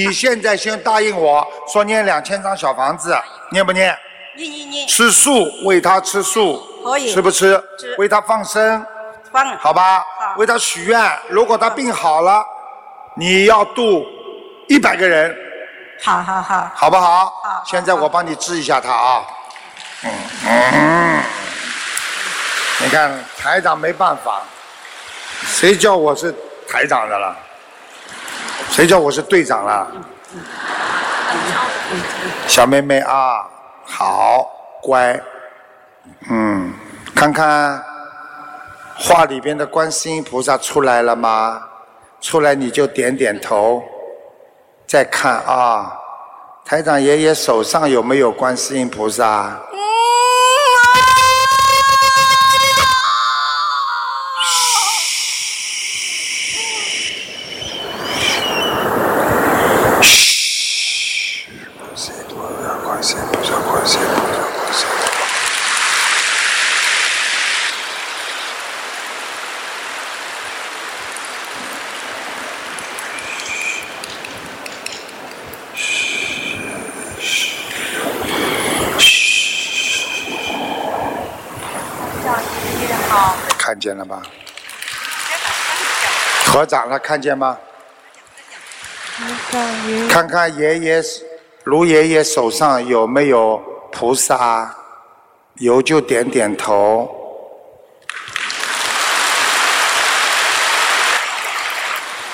[0.07, 3.17] 你现在先答应我说念两千张小房子，
[3.51, 3.97] 念不念？
[4.37, 7.63] 念念念吃素，喂他吃素，可以吃不吃？
[7.79, 8.85] 吃为他放生，
[9.33, 9.99] 放好吧？
[9.99, 12.45] 好为他许愿，如果他病好了，
[13.15, 14.05] 你要度
[14.69, 15.37] 一百个人，
[16.03, 17.27] 好好好，好不好？
[17.43, 19.25] 好现在我帮你治一下他啊。
[20.05, 20.11] 嗯
[20.47, 21.23] 嗯，
[22.81, 24.43] 你看台长没办法，
[25.45, 26.35] 谁叫我是
[26.69, 27.37] 台长的了？
[28.71, 29.87] 谁叫我是队长了？
[32.47, 33.47] 小妹妹啊，
[33.87, 34.47] 好
[34.83, 35.19] 乖，
[36.31, 36.73] 嗯，
[37.15, 37.83] 看看
[38.99, 41.63] 画里边的观世音菩萨出来了吗？
[42.21, 43.83] 出来你就点点头，
[44.87, 45.93] 再看啊，
[46.65, 49.61] 台长爷爷手上有没有观世音菩萨，
[62.85, 64.87] 观世音菩萨，观世音菩萨。
[83.59, 84.21] 看见了吧？
[86.45, 87.57] 合掌了，看见吗？
[90.11, 91.01] 看看爷爷
[91.63, 94.75] 卢爷爷手上有没有菩萨，
[95.55, 97.09] 有就点点头。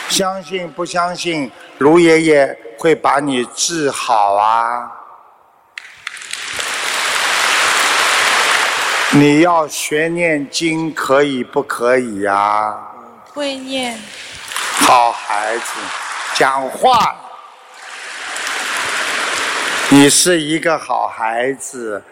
[0.08, 4.90] 相信不相信，卢爷爷会把你治好啊？
[9.14, 12.74] 你要学念经，可以不可以呀、
[13.34, 13.94] 会念。
[14.80, 15.64] 好孩子，
[16.34, 17.14] 讲话。
[19.90, 22.02] 你是一个好孩子，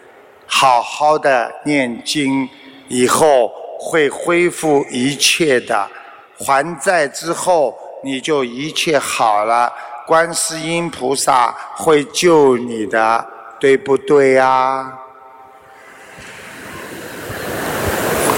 [0.45, 2.47] 好好的念经，
[2.87, 5.89] 以后会恢复一切的。
[6.37, 9.73] 还债之后，你就一切好了。
[10.05, 13.25] 观世音菩萨会救你的，
[13.59, 14.99] 对不对呀、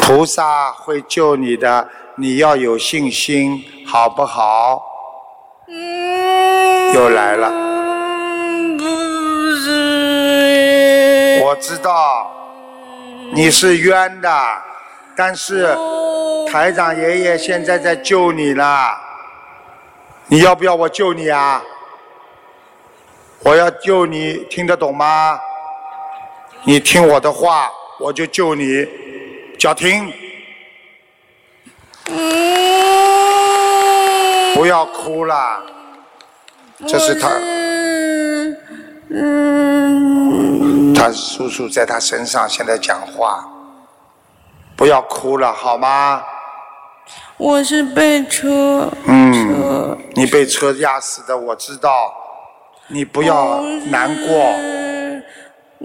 [0.05, 1.87] 菩萨会救你的，
[2.17, 4.83] 你要有信心，好不好？
[6.93, 7.49] 又来了。
[11.41, 12.29] 我知道
[13.33, 14.29] 你是冤的，
[15.15, 15.73] 但是
[16.51, 18.97] 台长爷爷现在在救你了。
[20.27, 21.63] 你要不要我救你啊？
[23.41, 25.39] 我要救你，听得懂吗？
[26.63, 28.85] 你听我的话，我就救你。
[29.57, 30.11] 叫停，
[34.53, 35.63] 不要哭了。
[36.87, 37.29] 这是他。
[40.95, 43.45] 他叔叔在他身上现在讲话，
[44.75, 46.23] 不要哭了好吗？
[47.37, 52.13] 我是被车嗯，你被车压死的，我知道，
[52.87, 54.53] 你不要难过。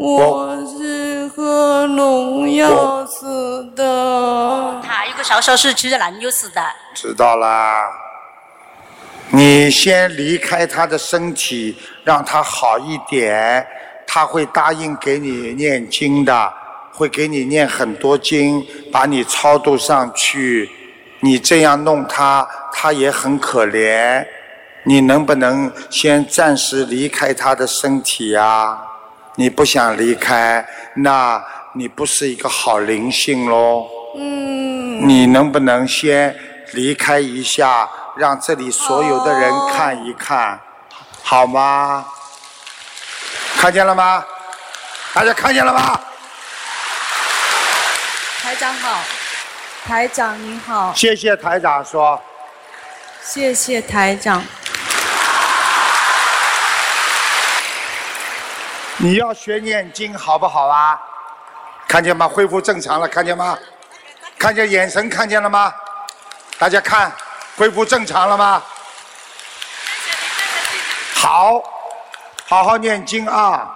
[0.01, 4.81] 我是喝农药死的。
[4.81, 6.63] 他有个小小是吃蓝油死的。
[6.95, 7.83] 知道啦。
[9.31, 13.67] 你先离开他的身体，让他好一点，
[14.07, 16.53] 他会答应给你念经的，
[16.93, 20.71] 会给你念很多经，把你超度上去。
[21.19, 24.25] 你这样弄他，他也很可怜。
[24.85, 28.79] 你能不能先暂时离开他的身体呀、
[29.39, 31.41] 你不想离开，那
[31.75, 33.87] 你不是一个好灵性喽。
[34.17, 36.37] 嗯，你能不能先
[36.73, 40.59] 离开一下，让这里所有的人看一看，
[41.23, 42.05] 好吗？
[43.57, 44.25] 看见了吗？
[45.15, 46.01] 大家看见了吗？
[48.43, 48.99] 台长好，
[49.87, 52.21] 台长您好，谢谢台长说，
[53.23, 54.43] 谢谢台长。
[59.01, 61.01] 你要学念经好不好啊？
[61.87, 62.27] 看见吗？
[62.27, 63.57] 恢复正常了，看见吗？
[64.37, 65.73] 看见眼神看见了吗？
[66.59, 67.13] 大家看，
[67.57, 68.61] 恢复正常了吗？
[71.15, 71.63] 好，
[72.49, 73.73] 好好念经啊！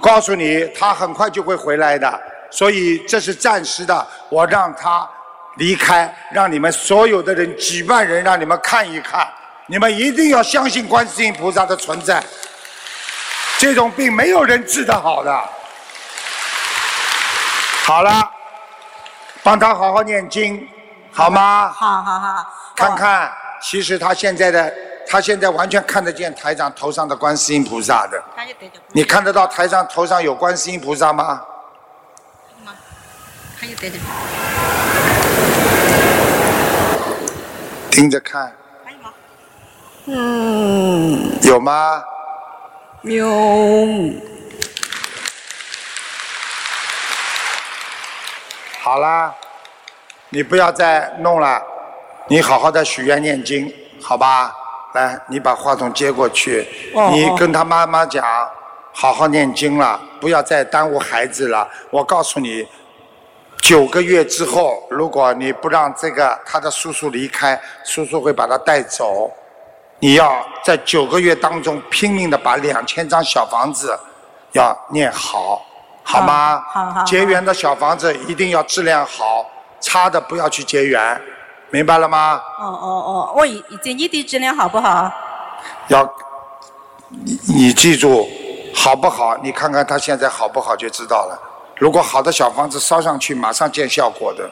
[0.00, 5.08] 告诉你，他很快就会回来的，所以这是暂时的，我让他
[5.56, 9.28] 离开，让你们所有的人几万人让你们看一看，
[9.66, 12.22] 你们一定要相信观世音菩萨的存在。
[13.58, 15.32] 这种病没有人治得好的。
[17.84, 18.30] 好了，
[19.42, 20.68] 帮他好好念经，
[21.12, 21.68] 好吗？
[21.70, 22.52] 好好好。
[22.74, 24.74] 看看，其实他现在的，
[25.08, 28.22] 他现在完全看得见台长头上的观世音菩萨的。
[28.88, 31.42] 你看得到台上头上有观世音菩萨吗？
[33.58, 33.96] 他就得着。
[37.90, 38.54] 盯着看，
[40.04, 42.04] 嗯，有吗？
[43.02, 44.12] 有。
[48.80, 49.34] 好啦，
[50.30, 51.62] 你不要再弄了，
[52.28, 54.54] 你好好的许愿念经，好吧？
[54.94, 56.66] 来，你把话筒接过去，
[57.10, 58.24] 你跟他妈妈讲，
[58.92, 61.68] 好好念经了，不要再耽误孩子了。
[61.90, 62.66] 我告诉你，
[63.60, 69.30] 九个月之后，如果你不让这个他的叔叔离开，叔叔会把他带走。
[69.98, 73.98] 你要在九个月当中拼命的把两千张小房子
[74.52, 75.64] 要念好，
[76.02, 76.62] 好吗？
[76.68, 79.46] 好好好结缘的小房子一定要质量好，
[79.80, 81.20] 差的不要去结缘，
[81.70, 82.40] 明白了吗？
[82.58, 85.10] 哦哦哦，我已已经异地质量好不好？
[85.88, 86.04] 要
[87.08, 88.28] 你你记住，
[88.74, 89.36] 好不好？
[89.38, 91.38] 你看看他现在好不好就知道了。
[91.76, 94.44] 如果好的小房子烧上去，马上见效果的；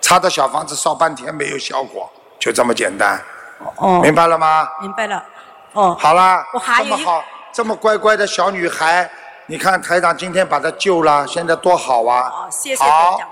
[0.00, 3.20] 差的小房子烧半天没有效果，就这么简单，
[3.76, 4.68] 哦，明白了吗？
[4.80, 5.22] 明白了。
[5.72, 9.10] 哦，好啦，我还有一这么好，这么乖乖的小女孩，
[9.46, 12.28] 你看台长今天把她救了，现在多好啊！
[12.28, 13.28] 哦，谢谢好台长。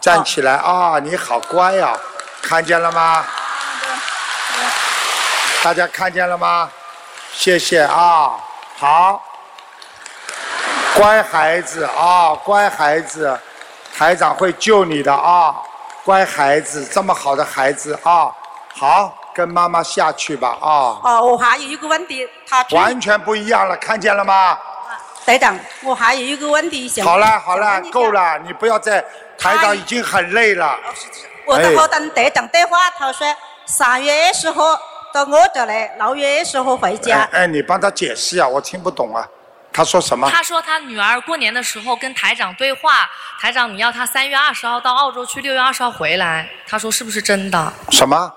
[0.00, 1.92] 站起来啊、你好乖呀、
[2.42, 3.24] 看见了吗？
[5.62, 6.70] 大家看见了吗？
[7.32, 8.32] 谢谢啊，
[8.78, 9.22] 好，
[10.94, 13.38] 乖孩子啊，乖孩子，
[13.94, 15.54] 台长会救你的啊，
[16.04, 18.32] 乖孩子，这么好的孩子啊，
[18.74, 24.58] 好，跟妈妈下去吧啊，哦，我还有一个问题，他完全不一样了，看见了吗？
[25.26, 29.04] 台长，我还有一个问题想好了好了够了，你不要再，
[29.38, 30.76] 台长已经很累了。
[31.46, 33.26] 我哎的后等台长电话，他说
[33.66, 34.62] 三月二十号
[35.12, 37.42] 到我这来，六月二十号回家哎。
[37.42, 39.26] 哎，你帮他解释啊，我听不懂啊。
[39.72, 40.28] 他说什么？
[40.28, 43.08] 他说他女儿过年的时候跟台长对话，
[43.40, 46.48] 台长你要他三月二十号到澳洲去，六月二十号回来。
[46.66, 47.72] 他说是不是真的？
[47.90, 48.32] 什么？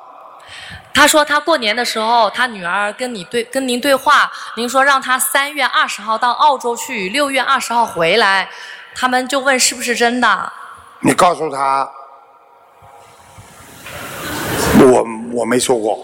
[0.94, 8.48] 他说他过年的时候，他女儿跟你对跟您对话，您说让他三月二十号到澳洲去，六月二十号回来，
[8.96, 10.54] 他们就问是不是真的？
[11.00, 11.89] 你告诉他，
[14.80, 15.96] 我我没说过，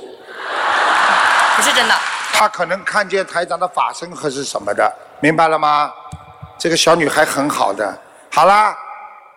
[1.55, 1.95] 不是真的。
[2.33, 5.91] 他可能看见台长的法身和是什么的，明白了吗？
[6.57, 7.97] 这个小女孩很好的。
[8.31, 8.75] 好啦，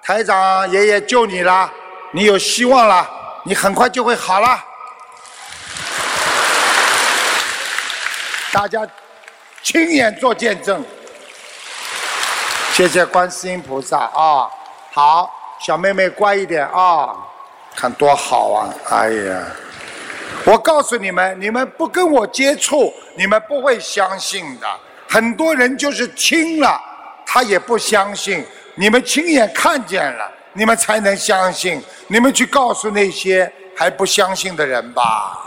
[0.02, 1.70] 台长爷爷救你啦，
[2.12, 3.08] 你有希望啦，
[3.44, 4.58] 你很快就会好了。
[8.52, 8.86] 大家
[9.62, 10.84] 亲眼做见证。
[12.74, 14.48] 谢谢观世音菩萨啊！
[14.92, 17.16] 好，小妹妹乖一点啊，
[17.74, 18.74] 看多好啊！
[18.90, 19.42] 哎呀，
[20.44, 24.66] 我告诉你们，你们不跟我接触，你们不会相信的。
[25.08, 26.78] 很多人就是听了，
[27.24, 28.46] 他也不相信。
[28.74, 31.82] 你们亲眼看见了，你们才能相信。
[32.06, 35.38] 你们去告诉那些还不相信的人吧。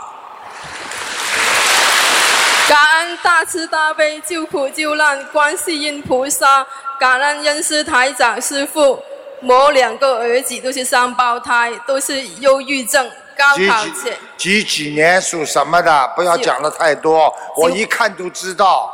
[2.68, 6.66] 感恩大慈大悲救苦救难观世音菩萨，
[6.98, 9.02] 感恩恩师台长师傅。
[9.42, 13.08] 我两个儿子都是双胞胎，都是忧郁症。
[13.36, 16.12] 高考前几几年属什么的？
[16.16, 18.92] 不要讲的太多，我一看就知道。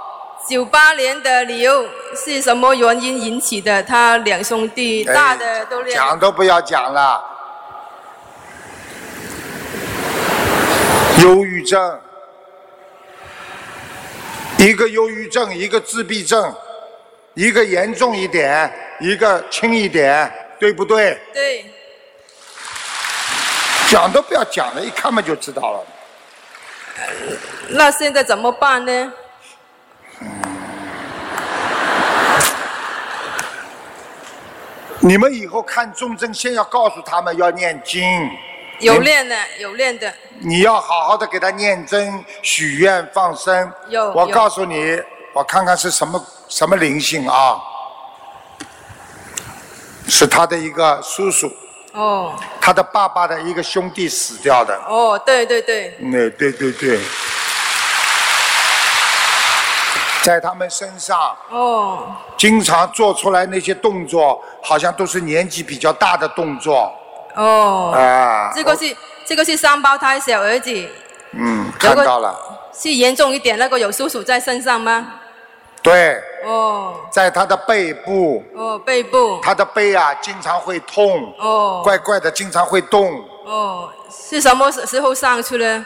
[0.48, 3.80] 九八年的牛是什么原因引起的？
[3.84, 5.96] 他两兄弟哎大的都练。
[5.96, 7.24] 讲都不要讲了。
[11.20, 12.00] 忧郁症，
[14.62, 16.54] 一个忧郁症，一个自闭症，
[17.34, 21.18] 一个严重一点，一个轻一点，对不对？
[21.34, 21.64] 对，
[23.90, 25.84] 讲都不要讲了，一看嘛就知道了。
[27.70, 29.12] 那现在怎么办呢？
[35.00, 38.30] 你们以后看重症，先要告诉他们要念经。
[38.82, 40.12] 有练的，有练的。
[40.40, 43.72] 你要好好的给他念真、许愿、放生。
[43.86, 45.00] 我有我告诉你，
[45.32, 47.60] 我看看是什么什么灵性啊？
[50.08, 51.50] 是他的一个叔叔，
[51.92, 54.76] 哦他的爸爸的一个兄弟死掉的。
[54.88, 57.00] 哦，对对对，嗯，对对对，
[60.24, 66.92] 在他们身上哦经常做出来那些动作，好像都是年纪比较大的动作
[67.34, 67.92] 哦。
[67.94, 68.52] 啊。
[68.54, 70.88] 这个是这个是三胞胎小儿子，
[71.32, 72.34] 嗯，看到了，
[72.72, 75.14] 是严重一点，那个有叔叔在身上吗？
[75.82, 78.44] 对，哦在他的背部。
[78.54, 83.24] 哦，背部他的背啊经常会痛，哦怪怪的，经常会动。
[83.44, 85.84] 哦，是什么时时候上去的？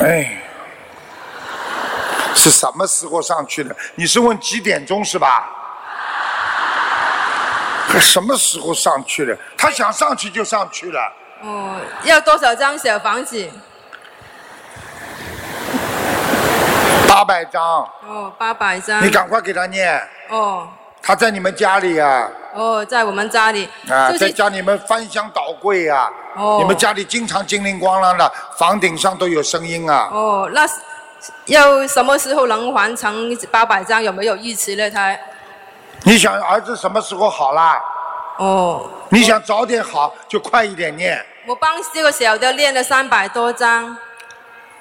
[0.00, 0.42] 哎，
[2.36, 3.74] 是什么时候上去的？
[3.94, 5.48] 你是问几点钟是吧？
[7.88, 9.36] 可什么时候上去的？
[9.56, 11.00] 他想上去就上去了。
[11.42, 13.48] 哦，要多少张小房子？
[17.06, 17.62] 八百张，
[18.06, 19.04] 哦，八百张。
[19.04, 20.02] 你赶快给他念。
[20.30, 20.68] 哦
[21.06, 30.08] 他在你们家里啊，哦，在我们家里，啊，就是在家里面翻箱倒柜啊，哦你们家里经常叮铃咣啷的，房顶上都有声音啊。
[30.10, 30.76] 哦，那是
[31.46, 34.02] 要什么时候能完成八百张？
[34.02, 34.90] 有没有预期呢？
[34.90, 35.16] 他
[36.02, 37.80] 你想儿子什么时候好啦？
[38.38, 41.24] 哦，你想早点好，就快一点念。
[41.46, 43.96] 我帮这个小的练了三百多张。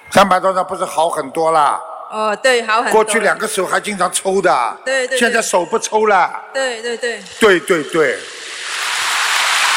[0.09, 1.79] 三百多张不是好很多啦？
[2.11, 2.91] 哦，对，好很多。
[2.91, 6.29] 过去两个手还经常抽的，对对对现在手不抽了。
[6.53, 8.19] 对对对，对对对，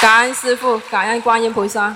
[0.01, 1.95] 感恩师傅，感恩观音菩萨。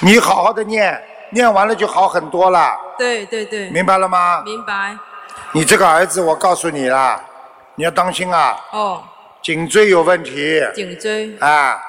[0.00, 1.00] 你好好的念，
[1.32, 4.42] 念完了就好很多了，对对对，明白了吗？
[4.44, 4.96] 明白。
[5.52, 7.20] 你这个儿子，我告诉你啦，
[7.74, 9.02] 你要当心啊，哦，
[9.42, 11.34] 颈椎有问题颈椎。
[11.40, 11.80] 啊，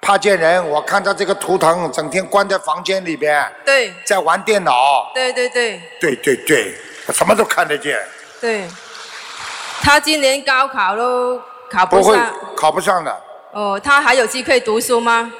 [0.00, 0.64] 怕见人。
[0.68, 5.10] 我看他这个图腾，整天关在房间里边，对在玩电脑。
[5.14, 6.74] 对对对对对对，
[7.06, 7.98] 我什么都看得见，
[8.40, 8.66] 对，
[9.80, 11.40] 他今年高考都
[11.70, 12.34] 考不上不上。
[12.56, 13.20] 考不上的。
[13.52, 15.30] 哦，他还有机会读书吗？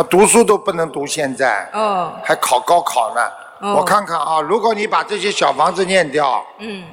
[0.00, 3.20] 他读书都不能读，现在哦，还考高考呢。
[3.58, 3.74] 哦。
[3.74, 6.84] 我看看啊，如果你把这些小房子念掉，嗯，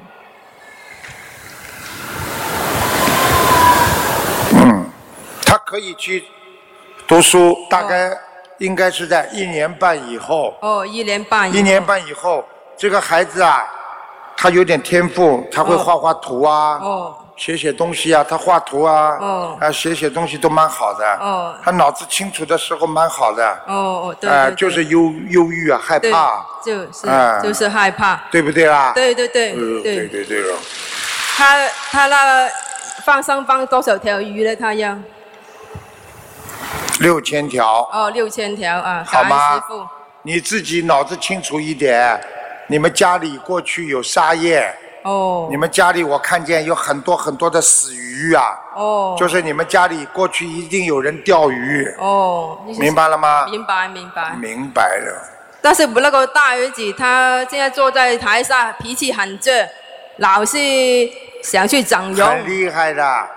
[5.42, 6.22] 他可以去
[7.06, 8.14] 读书，大概
[8.58, 10.54] 应该是在一年半以后。
[10.60, 11.58] 哦，一年半以后。
[11.58, 12.44] 一年半以后，
[12.76, 13.66] 这个孩子啊，
[14.36, 21.06] 他有点天赋，他会画画图啊，哦写写东西啊，他画图啊，哦啊，写写东西都蛮好的。
[21.20, 23.48] 哦他脑子清楚的时候蛮好的。
[23.68, 28.20] 哦哦，对啊，就是忧忧郁啊，害对怕，，就是啊就是害怕。
[28.32, 28.90] 对不对啦？
[28.92, 30.58] 对对对嗯，对对，对对了。
[31.36, 32.50] 他他那个
[33.04, 34.56] 放生放多少条鱼呢？
[34.56, 34.98] 他要
[36.98, 39.62] 六千条，哦六千条啊，好吗。
[40.22, 42.20] 你自己脑子清楚一点。
[42.70, 44.70] 你们家里过去有沙业，
[45.08, 53.46] 哦你们家里我看见有很多很多的死鱼啊，哦，就是你们家里过去一定有人钓鱼，哦，明白了吗？
[53.46, 54.34] 明白明白。
[54.38, 55.24] 明白了。
[55.62, 59.66] 但是我那个大儿子他现在坐在台上，脾气很倔，
[60.18, 60.58] 老是
[61.42, 62.28] 想去整容。
[62.28, 63.28] 很厉害的，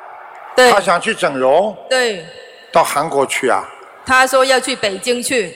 [0.56, 2.26] 对他想去整容，对，
[2.72, 3.64] 到韩国去啊？
[4.06, 5.56] 他说要去北京去，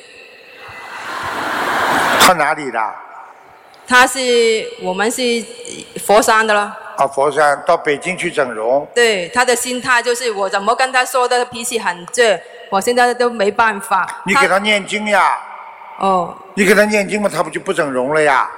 [2.22, 2.80] 他哪里的？
[3.88, 4.20] 他是
[4.82, 5.22] 我们是
[6.06, 6.78] 佛山的了。
[6.98, 14.08] 啊，佛山到北京去整容，对，他的心态就是我怎么跟他说的，脾气很倔，我现在都没办法。
[14.26, 15.38] 你给他念经呀，
[16.00, 18.50] 哦，你给他念经嘛，他不就不整容了呀？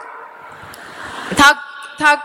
[1.36, 1.57] 他
[1.97, 2.21] 他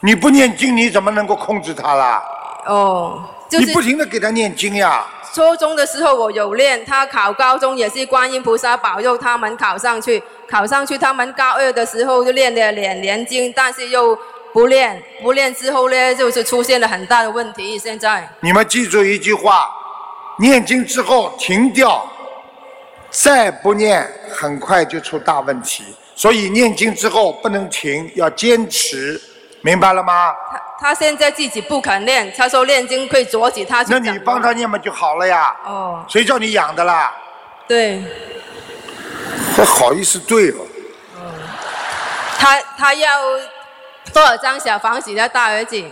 [0.00, 2.22] 你不念经，你怎么能够控制他啦？
[2.66, 14.16] 哦，就你不停的给他念经呀，初中的时候我有练，他考高中也是观音菩萨保佑他们考上去，考上去他们高二的时候就练了两年经，但是又
[14.52, 17.76] 不练，不练之后呢，就是出现了很大的问题。
[17.76, 19.68] 现在你们记住一句话：
[20.38, 22.08] 念经之后停掉，
[23.10, 25.82] 再不念，很快就出大问题。
[26.14, 29.20] 所以念经之后不能停，要坚持，
[29.64, 30.34] 明白了吗？
[30.50, 33.98] 他他现在自己不肯练，他说练经会阻止他去那。
[33.98, 35.56] 你帮他念嘛就好了呀。
[35.64, 37.10] 哦，谁叫你养的啦？
[37.66, 38.04] 对。
[39.56, 40.56] 还好意思对哦。
[42.38, 43.08] 他他要
[44.12, 45.82] 多少张小房子的大儿子？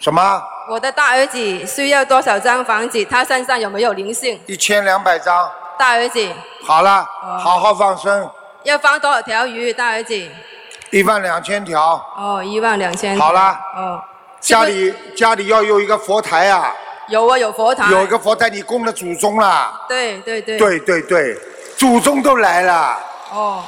[0.00, 0.42] 什么？
[0.68, 3.04] 我的大儿子需要多少张房子？
[3.04, 4.40] 他身上有没有灵性？
[4.46, 5.48] 一千两百张。
[5.78, 6.28] 大儿子
[6.64, 8.28] 好了，哦好好放生，
[8.64, 9.72] 要放多少条鱼？
[9.72, 10.28] 大儿子
[10.90, 12.04] 一万两千条。
[12.16, 13.18] 哦，一万两千。
[13.18, 14.02] 好了哦，
[14.40, 16.72] 家里家里要有一个佛台啊，
[17.08, 17.90] 有啊，有佛台。
[17.90, 19.80] 有一个佛台，你供了祖宗了。
[19.88, 20.58] 对对对。
[20.58, 21.38] 对对对，
[21.76, 22.98] 祖宗都来了，
[23.32, 23.62] 哦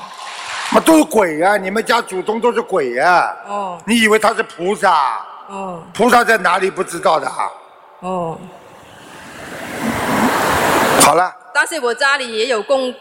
[0.72, 1.56] 嘛都是鬼啊！
[1.58, 3.36] 你们家祖宗都是鬼啊！
[3.46, 5.20] 哦你以为他是菩萨？
[5.48, 7.50] 哦菩萨在哪里不知道的啊？
[8.00, 8.38] 哦。
[11.02, 12.94] 好了，但是我家里也有供，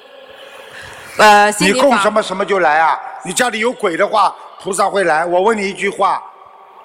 [1.17, 2.99] 呃，心你供法什么什么就来啊！
[3.23, 5.25] 你家里有鬼的话，菩萨会来。
[5.25, 6.21] 我问你一句话，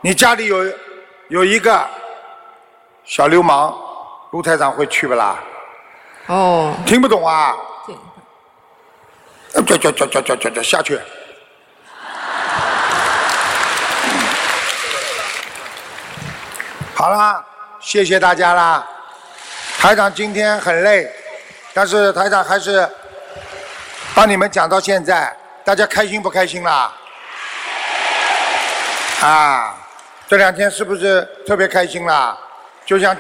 [0.01, 0.73] 你家里有
[1.29, 1.87] 有一个
[3.05, 3.75] 小流氓，
[4.33, 5.39] 卢台长会去不啦？
[6.27, 6.75] 哦。
[6.85, 7.55] 听不懂啊？
[7.87, 7.97] 听
[9.55, 11.01] 呃叫叫叫叫叫叫叫下去。
[16.95, 17.45] 好啦，
[17.79, 18.85] 谢谢大家啦。
[19.79, 21.11] 台长今天很累，
[21.73, 22.89] 但是台长还是
[24.17, 25.31] 帮你们讲到现在，
[25.63, 26.91] 大家开心不开心啦？
[29.21, 29.77] 啊，
[30.27, 32.35] 这两天是不是特别开心啦？
[32.87, 33.15] 就像，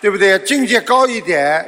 [0.00, 0.36] 对不对？
[0.40, 1.64] 境界高一点，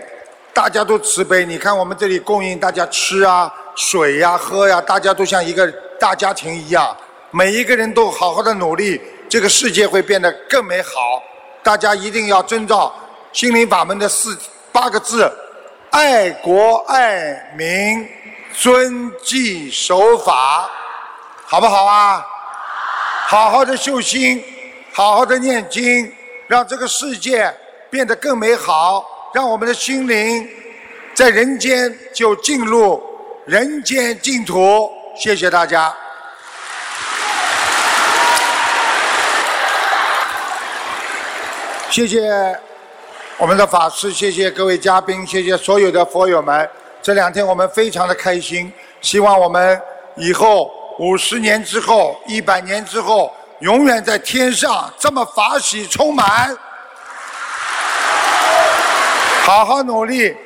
[0.52, 1.46] 大家都慈悲。
[1.46, 5.64] 你看我们这里供应大家吃啊、水呀、喝呀，大家都像一个
[6.00, 6.96] 大家庭一样，
[7.30, 10.90] 每一个人都好好的努力，这个世界会变得更美好。
[11.62, 12.92] 大家一定要遵照
[13.32, 14.36] 心灵法门的四
[14.72, 15.32] 八个字：
[15.90, 18.08] 爱国爱民、
[18.58, 20.68] 遵纪守法，
[21.46, 22.26] 好不好啊？
[23.28, 24.42] 好好的修心，
[24.92, 26.12] 好好的念经，
[26.48, 27.54] 让这个世界
[27.88, 30.44] 变得更美好，让我们的心灵
[31.14, 33.00] 在人间就进入
[33.46, 34.90] 人间净土。
[35.16, 35.94] 谢谢大家。
[41.88, 42.20] 谢谢
[43.36, 46.68] 我们的法师，谢谢各位嘉宾，谢谢所有的佛友们。
[47.02, 49.80] 这两天我们非常的开心，希望我们
[50.16, 56.56] 以后五十年之后、一百年之后，永远在天上这么法喜充满。
[59.42, 60.36] 好好努力，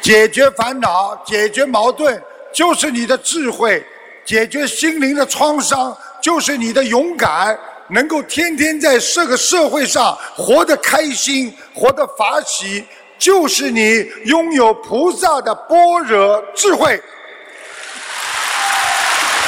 [0.00, 2.22] 解决烦恼，解决矛盾，
[2.52, 3.82] 就是你的智慧；
[4.24, 7.58] 解决心灵的创伤，就是你的勇敢。
[7.88, 12.84] 能够天天在这个社会上活得开心，活得法喜，
[13.18, 17.02] 就是你拥有菩萨的般若智慧。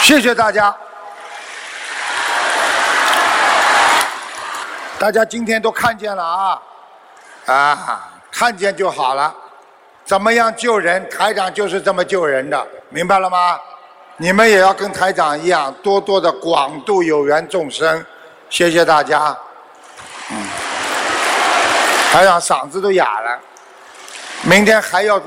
[0.03, 0.75] 谢谢大家，
[4.99, 6.63] 大家今天都看见了啊
[7.47, 8.09] 啊！
[8.33, 9.35] 看见就好了。
[10.05, 11.07] 怎么样救人？
[11.11, 13.61] 台长就是这么救人的，明白了吗？
[14.17, 18.05] 你们也要跟台长一样，多多的广度有缘众生。
[18.49, 19.37] 谢谢大家。
[20.31, 20.47] 嗯，
[22.11, 23.39] 台长嗓子都哑了，
[24.49, 25.21] 明天还要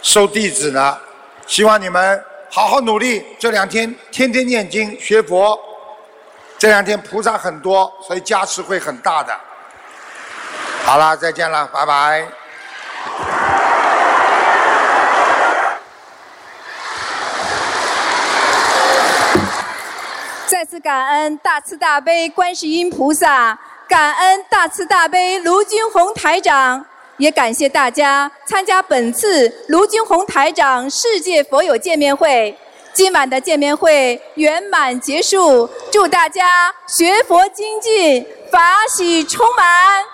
[0.00, 0.98] 收弟子呢。
[1.46, 5.58] 希望你们好好努力，这两天天天念经学佛。
[6.56, 9.38] 这两天菩萨很多，所以加持会很大的。
[10.82, 12.26] 好了，再见了，拜拜。
[20.46, 26.86] 再次感恩大慈大悲观世音菩萨，感恩大慈大悲卢军红台长，
[27.16, 32.56] 也感谢大家参加本次卢军红台长世界佛友见面会。
[32.92, 40.04] 今晚的见面会圆满结束，祝大家学佛精进，法喜充满。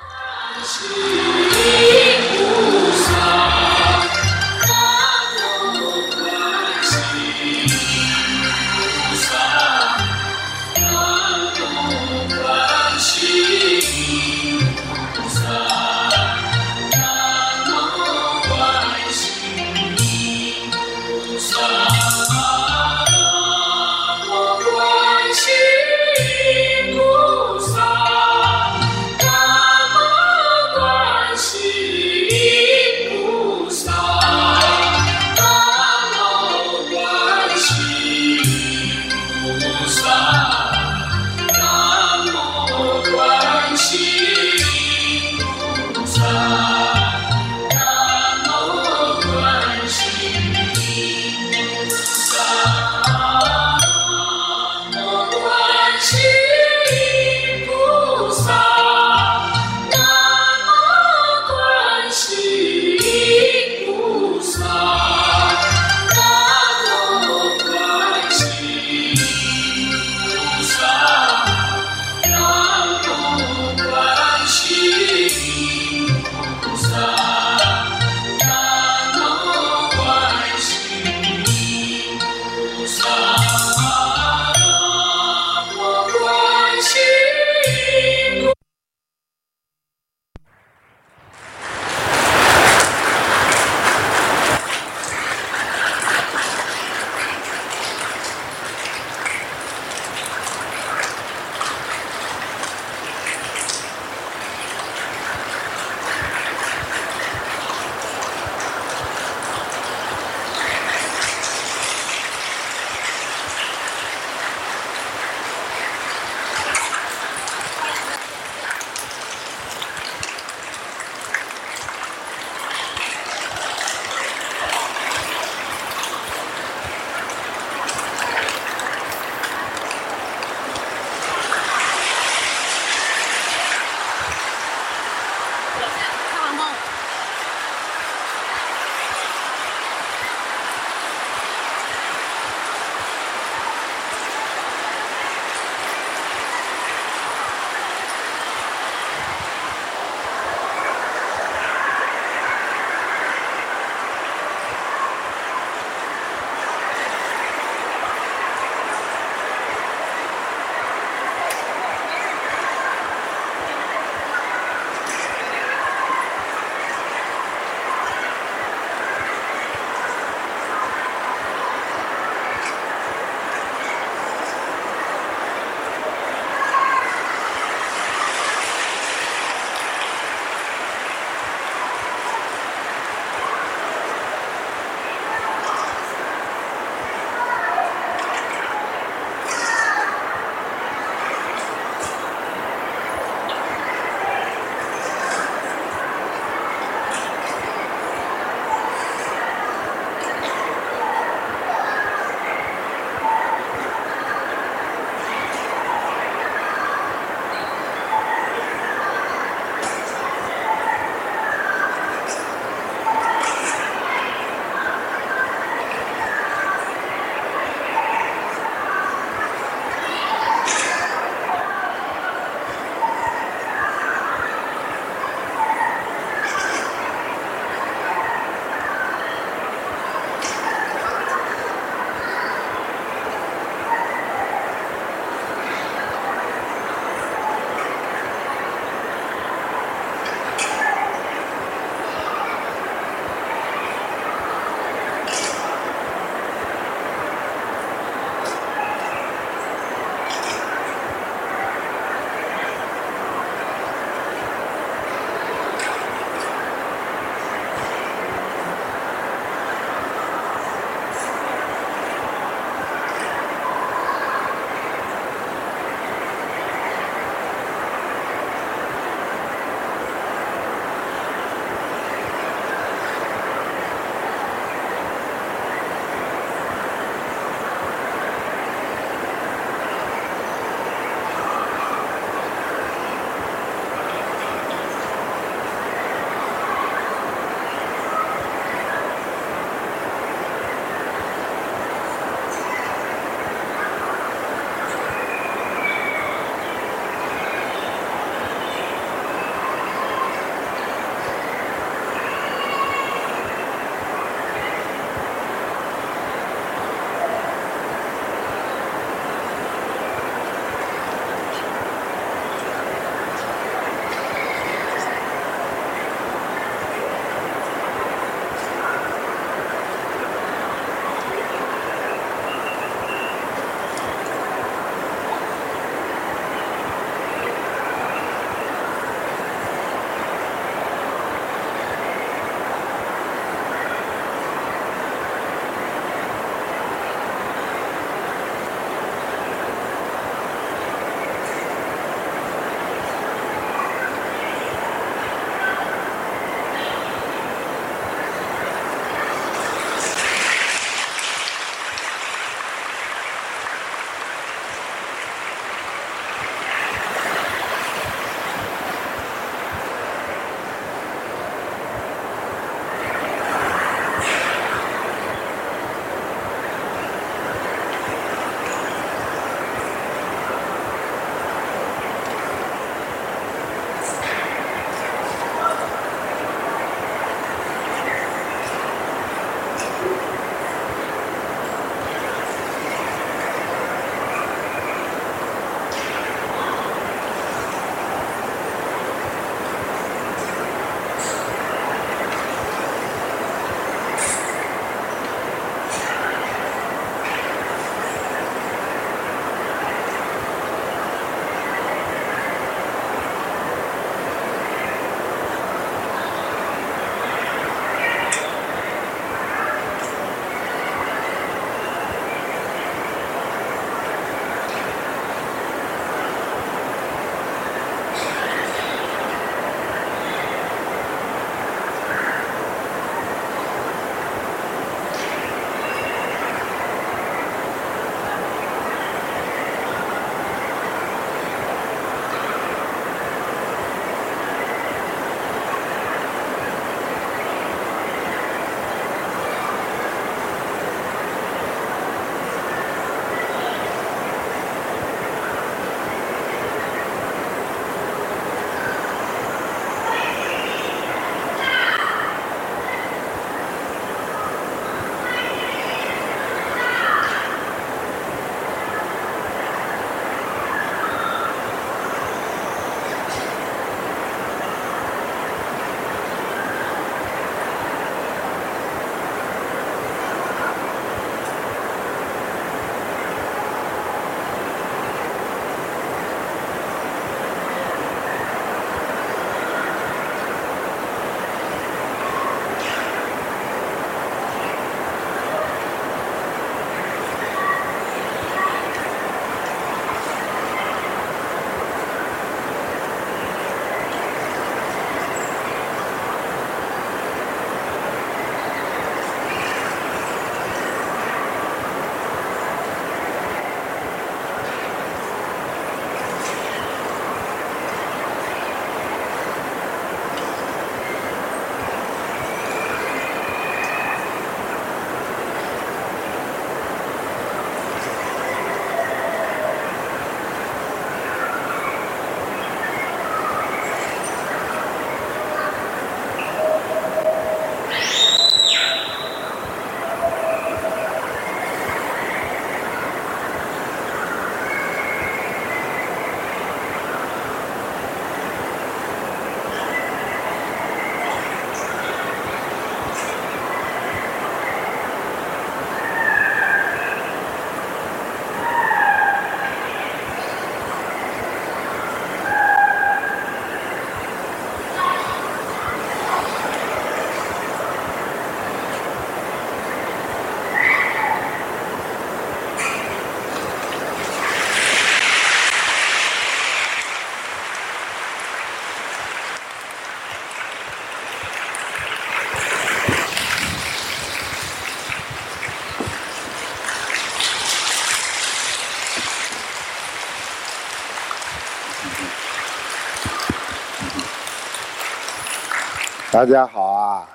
[586.33, 587.27] 大家好啊！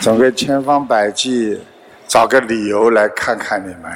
[0.00, 1.62] 总归千方百计
[2.08, 3.92] 找个理由来看看你们。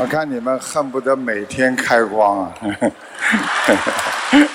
[0.00, 2.54] 我看你们恨不得每天开光啊！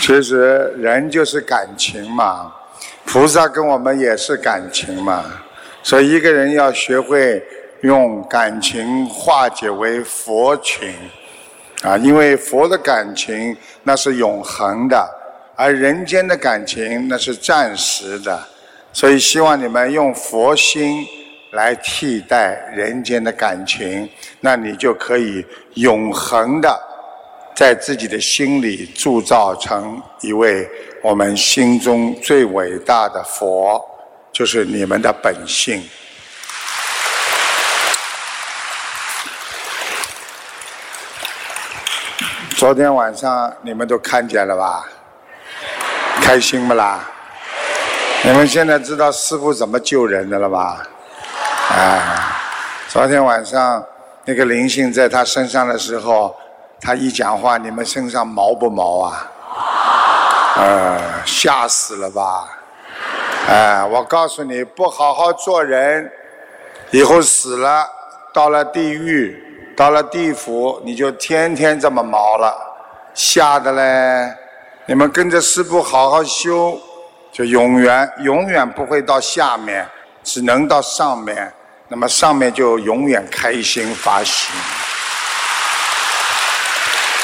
[0.00, 2.52] 其实人就是感情嘛，
[3.06, 5.24] 菩萨跟我们也是感情嘛，
[5.88, 7.42] 所以一个人要学会
[7.80, 10.92] 用感情化解为佛情
[11.80, 15.08] 啊，因为佛的感情那是永恒的，
[15.56, 18.38] 而人间的感情那是暂时的，
[18.92, 21.06] 所以希望你们用佛心
[21.52, 24.06] 来替代人间的感情，
[24.40, 25.42] 那你就可以
[25.76, 26.78] 永恒的。
[27.56, 30.68] 在自己的心里铸造成一位
[31.02, 33.82] 我们心中最伟大的佛，
[34.32, 35.88] 就是你们的本性。
[42.56, 44.84] 昨天晚上你们都看见了吧？
[46.20, 47.00] 开心不啦？
[48.24, 50.82] 你们现在知道师傅怎么救人的了吧？
[51.70, 52.02] 哎，
[52.88, 53.84] 昨天晚上
[54.24, 56.36] 那个灵性在他身上的时候。
[56.80, 59.26] 他一讲话，你们身上毛不毛啊？
[60.56, 62.57] 呃，吓死了吧？
[63.48, 66.12] 哎，我告诉你，不好好做人，
[66.90, 67.88] 以后死了，
[68.30, 72.54] 到了地狱，到了地府，你就天天这么毛了，
[73.14, 74.36] 吓得嘞！
[74.84, 76.78] 你们跟着师傅好好修，
[77.32, 79.88] 就永远永远不会到下面，
[80.22, 81.50] 只能到上面，
[81.88, 84.52] 那么上面就永远开心发喜。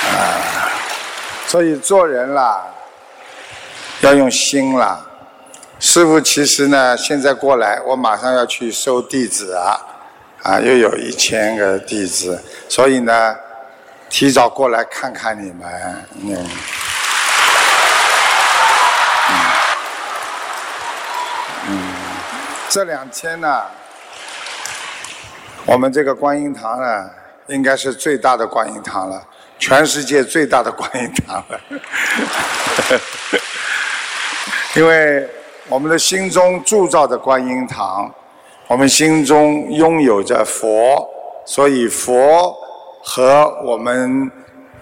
[0.09, 0.73] 啊，
[1.47, 2.65] 所以做人啦，
[4.01, 4.99] 要用心啦。
[5.87, 9.79] 师傅其实呢，现在过来，我马上要去收弟子啊，
[10.43, 13.37] 啊，又有一千个弟子，所以呢，
[14.09, 16.07] 提早过来看看你们。
[16.23, 16.49] 嗯，
[21.69, 21.93] 嗯，
[22.71, 23.65] 这两天呢，
[25.67, 27.11] 我们这个观音堂呢，
[27.49, 29.23] 应该是最大的观音堂了。
[29.59, 31.61] 全世界最大的观音堂了，
[34.75, 35.29] 因为
[35.71, 38.13] 我们的心中铸造着观音堂，
[38.67, 41.09] 我们心中拥有着佛，
[41.47, 42.55] 所以佛
[43.03, 44.31] 和我们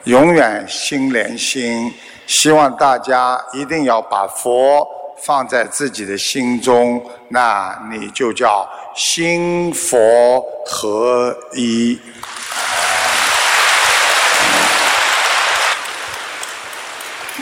[0.05, 1.95] 永远心连心。
[2.26, 4.85] 希望大家一定要把佛
[5.18, 12.01] 放在自己的心中，那你就叫心佛合一。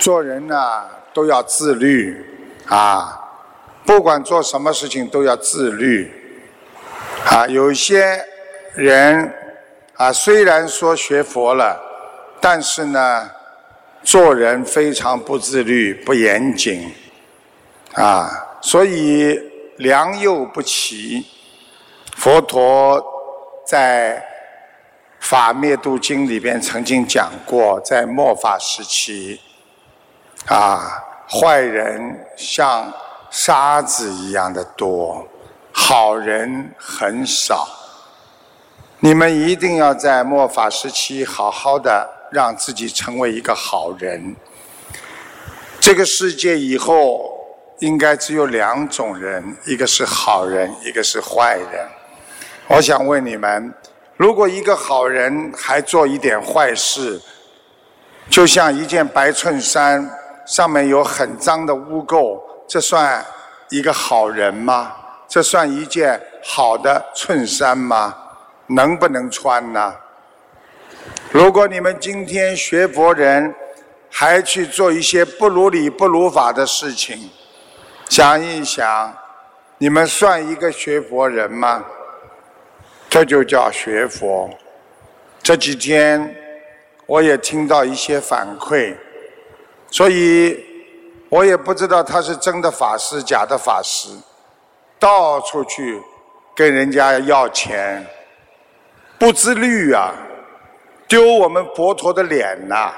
[0.00, 0.82] 做人呢
[1.12, 2.26] 都要自律
[2.66, 3.19] 啊，
[3.84, 6.10] 不管做什么事情都要自律
[7.24, 7.46] 啊。
[7.46, 8.24] 有些
[8.74, 9.34] 人
[9.94, 11.80] 啊，虽然说学佛了，
[12.40, 13.30] 但是呢，
[14.02, 16.94] 做人非常不自律、不严谨
[17.94, 19.38] 啊，所以
[19.76, 21.26] 良莠不齐。
[22.16, 23.02] 佛陀
[23.66, 24.16] 在
[25.20, 29.40] 《法灭度经》里边曾经讲过，在末法时期。
[30.46, 32.92] 啊，坏人像
[33.30, 35.24] 沙子一样的多，
[35.72, 37.66] 好人很少。
[38.98, 44.36] 你们一定要在末法时期好好的让自己成为一个好人。
[45.78, 47.32] 这个世界以后
[47.78, 51.88] 应该只有两种人，一个是好人，一个是坏人。
[52.66, 53.72] 我想问你们，
[54.16, 57.22] 如果一个好人还做一点坏事，
[58.28, 60.16] 就像一件白衬衫。
[60.46, 63.26] 上面有很脏的污垢，这算
[63.68, 64.92] 一个好人吗？
[65.26, 68.16] 这算一件好的衬衫吗？
[68.68, 69.92] 能不能穿呢？
[71.32, 73.52] 如果你们今天学佛人
[74.08, 77.28] 还去做一些不如理不如法的事情，
[78.08, 79.12] 想一想，
[79.78, 81.84] 你们算一个学佛人吗？
[83.08, 84.48] 这就叫学佛。
[85.42, 86.36] 这几天
[87.06, 88.96] 我也听到一些反馈。
[89.90, 90.64] 所以，
[91.30, 94.08] 我也不知道他是真的法师，假的法师，
[94.98, 96.02] 到处去
[96.56, 98.04] 跟人家要钱，
[99.16, 100.12] 不自律啊，
[101.06, 102.92] 丢我们佛陀的脸呐！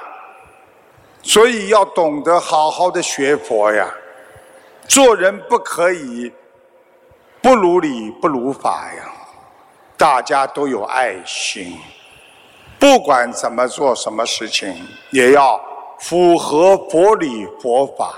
[1.22, 3.87] 所以要懂得好好的学佛呀，
[4.89, 6.33] 做人不可以
[7.43, 9.12] 不如理不如法呀，
[9.99, 11.78] 大家都有爱心，
[12.78, 14.74] 不管怎么做什么事情，
[15.11, 15.61] 也要。
[16.03, 18.12] 符合佛理佛法，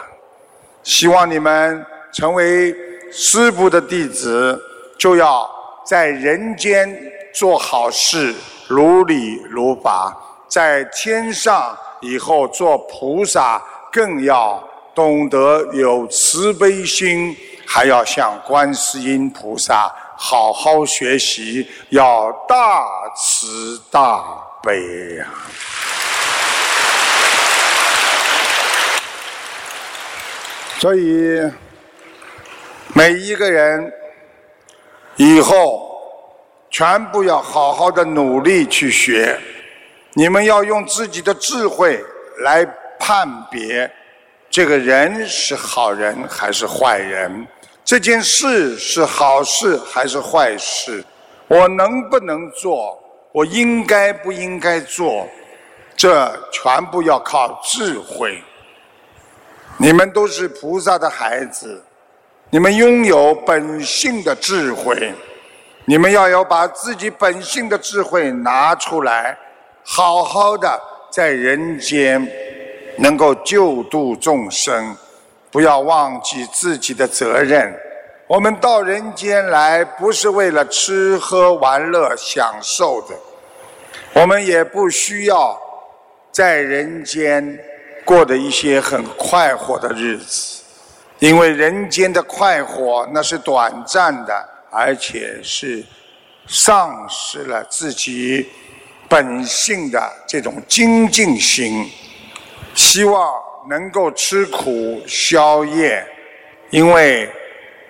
[0.82, 2.74] 希望你们成为
[3.12, 4.58] 师父的弟子，
[4.98, 5.48] 就要
[5.86, 6.98] 在人间
[7.34, 8.34] 做好事，
[8.68, 10.10] 如理如法；
[10.48, 13.62] 在天上以后做菩萨，
[13.92, 24.24] 更要懂得有慈悲心，还要向观世音菩萨好好学习，要大慈大
[24.62, 25.26] 悲呀、
[30.78, 31.40] 所以，
[32.92, 33.92] 每一个人
[35.16, 35.90] 以后
[36.70, 39.38] 全部要好好的努力去学。
[40.12, 42.04] 你们要用自己的智慧
[42.40, 42.64] 来
[43.00, 43.90] 判别
[44.50, 47.46] 这个人是好人还是坏人，
[47.84, 51.04] 这件事是好事还是坏事，
[51.48, 52.96] 我能不能做，
[53.32, 55.26] 我应该不应该做，
[55.96, 58.40] 这全部要靠智慧。
[59.76, 61.82] 你们都是菩萨的孩子，
[62.50, 65.12] 你们拥有本性的智慧，
[65.84, 69.36] 你们要有把自己本性的智慧拿出来，
[69.82, 72.26] 好好的在人间
[72.98, 74.96] 能够救度众生，
[75.50, 77.74] 不要忘记自己的责任。
[78.26, 83.14] 我们到人间来不是为了吃喝玩乐享受的，
[84.14, 85.60] 我们也不需要
[86.32, 87.58] 在人间
[88.04, 90.62] 过的一些很快活的日子，
[91.18, 95.82] 因为人间的快活那是短暂的，而且是
[96.46, 98.48] 丧失了自己
[99.08, 101.90] 本性的这种精进心。
[102.74, 103.32] 希望
[103.68, 106.04] 能够吃苦消业，
[106.70, 107.30] 因为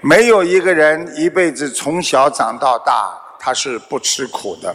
[0.01, 4.75] 没有一个人一辈子从小长到大，他是不吃苦的。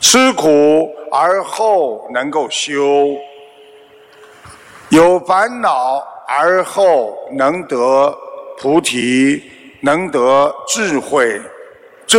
[0.00, 3.08] 吃苦而后能够修，
[4.90, 8.16] 有烦恼而后能得
[8.58, 9.42] 菩提，
[9.82, 11.40] 能得智慧，
[12.06, 12.18] 这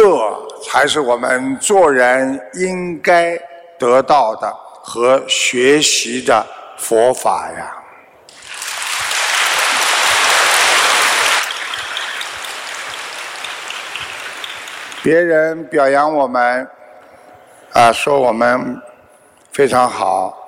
[0.64, 3.36] 才是我们做人应该
[3.80, 4.54] 得到的
[4.84, 6.46] 和学习的
[6.78, 7.76] 佛法呀。
[15.02, 16.70] 别人表扬我们，
[17.74, 18.80] 啊，说我们
[19.52, 20.39] 非常好。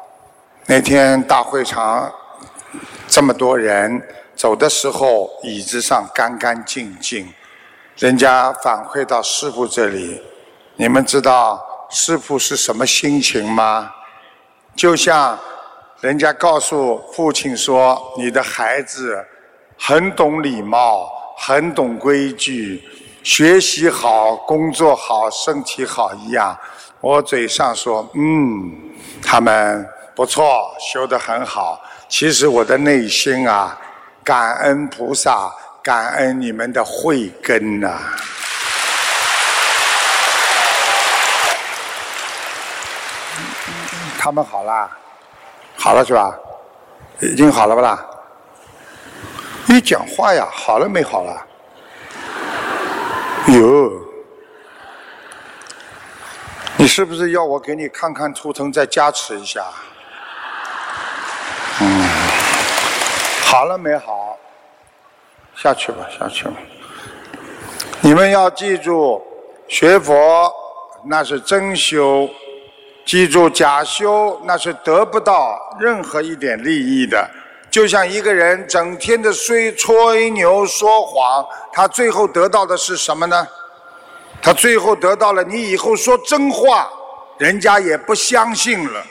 [0.74, 2.09] 那天大会场
[3.05, 4.01] 这么多人，
[4.38, 7.28] 走的时候椅子上干干净净。
[7.97, 10.22] 人家反馈到师傅这里，
[10.78, 13.91] 你们知道师傅是什么心情吗？
[14.74, 15.38] 就像
[15.99, 19.22] 人家告诉父亲说：“你的孩子
[19.78, 22.82] 很懂礼貌，很懂规矩，
[23.22, 26.57] 学习好，工作好，身体好一样。”
[27.01, 28.72] 我嘴上说：“嗯，
[29.22, 29.86] 他们
[30.22, 33.76] 不错，修得很好。”其实我的内心啊，
[34.24, 35.51] 感恩菩萨，
[35.82, 37.99] 感恩你们的慧根呐、
[44.19, 44.95] 他们好啦，
[45.76, 46.38] 好了是吧？
[47.22, 48.05] 已经好了不啦？
[49.65, 51.47] 你讲话呀，好了没好了？
[53.47, 53.91] 哟，
[56.78, 59.65] 你是不是要我给你看看图腾再加持一下？
[63.52, 64.38] 好了没好？
[65.58, 66.54] 下去吧，下去吧。
[67.99, 69.22] 你们要记住，
[69.68, 70.49] 学佛
[71.04, 72.30] 那是真修。
[73.06, 77.30] 记住，假修那是得不到任何一点利益的。
[77.70, 83.45] 就像一个人整天的吹吹牛说谎，他最后得到的是什么呢？
[84.41, 86.89] 他最后得到了你以后说真话，
[87.38, 89.04] 人家也不相信了。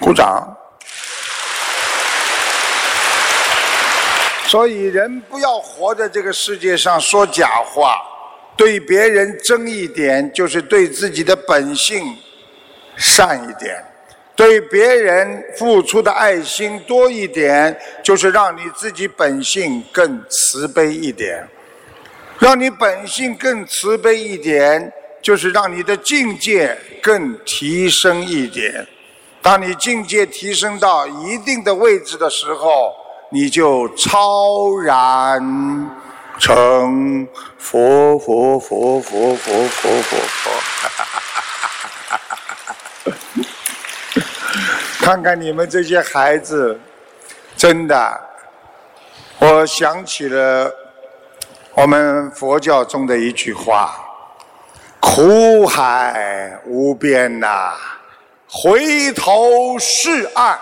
[0.00, 0.56] 鼓掌。
[4.50, 8.02] 所以，人不要活在这个世界上说假话，
[8.56, 12.02] 对别人真一点，就是对自己的本性。
[12.96, 13.80] 善一点，
[14.34, 21.46] 对别人付出的爱心多一点，就是让你自己本性更慈悲一点。
[22.40, 24.92] 让你本性更慈悲一点，
[25.22, 28.84] 就是让你的境界更提升一点。
[29.40, 32.92] 当你境界提升到一定的位置的时候，
[33.32, 35.40] 你就超然
[36.36, 40.50] 成佛佛佛佛佛佛佛佛。
[44.98, 46.80] 看看你们这些孩子，
[47.56, 48.20] 真的，
[49.38, 50.68] 我想起了
[51.74, 53.94] 我们佛教中的一句话
[54.98, 57.74] ：“苦海无边呐、
[58.48, 60.58] 回头是岸。”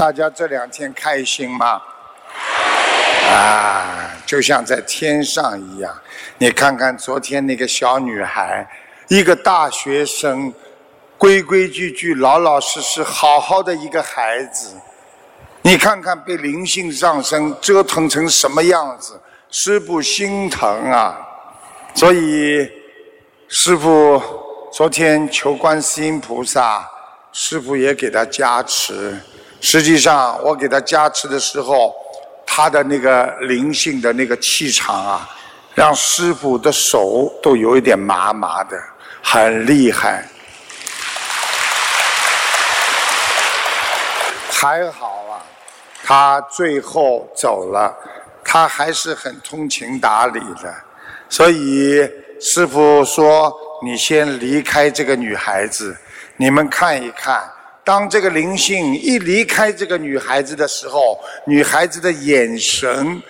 [0.00, 1.78] 大家这两天开心吗？
[3.28, 5.94] 啊，就像在天上一样。
[6.38, 8.66] 你看看昨天那个小女孩，
[9.08, 10.50] 一个大学生，
[11.18, 14.74] 规规矩矩、老老实实、好好的一个孩子。
[15.60, 19.20] 你看看被灵性上升折腾成什么样子，
[19.50, 21.14] 师傅心疼啊！
[21.94, 22.66] 所以
[23.48, 24.18] 师傅
[24.72, 26.88] 昨天求观世音菩萨，
[27.32, 29.14] 师傅也给他加持。
[29.60, 31.94] 实际上我给他加持的时候，
[32.46, 35.28] 他的那个灵性的那个气场啊，
[35.74, 38.76] 让师傅的手都有一点麻麻的，
[39.22, 40.26] 很厉害。
[44.50, 45.40] 还好啊。
[46.02, 47.94] 他最后走了，
[48.44, 50.74] 他还是很通情达理的，
[51.28, 52.00] 所以
[52.40, 53.54] 师傅说
[53.84, 55.96] ：“你先离开这个女孩子，
[56.36, 57.48] 你们看一看，
[57.90, 63.20] 当这个灵性一离开这个女孩子的时候，女孩子的眼神、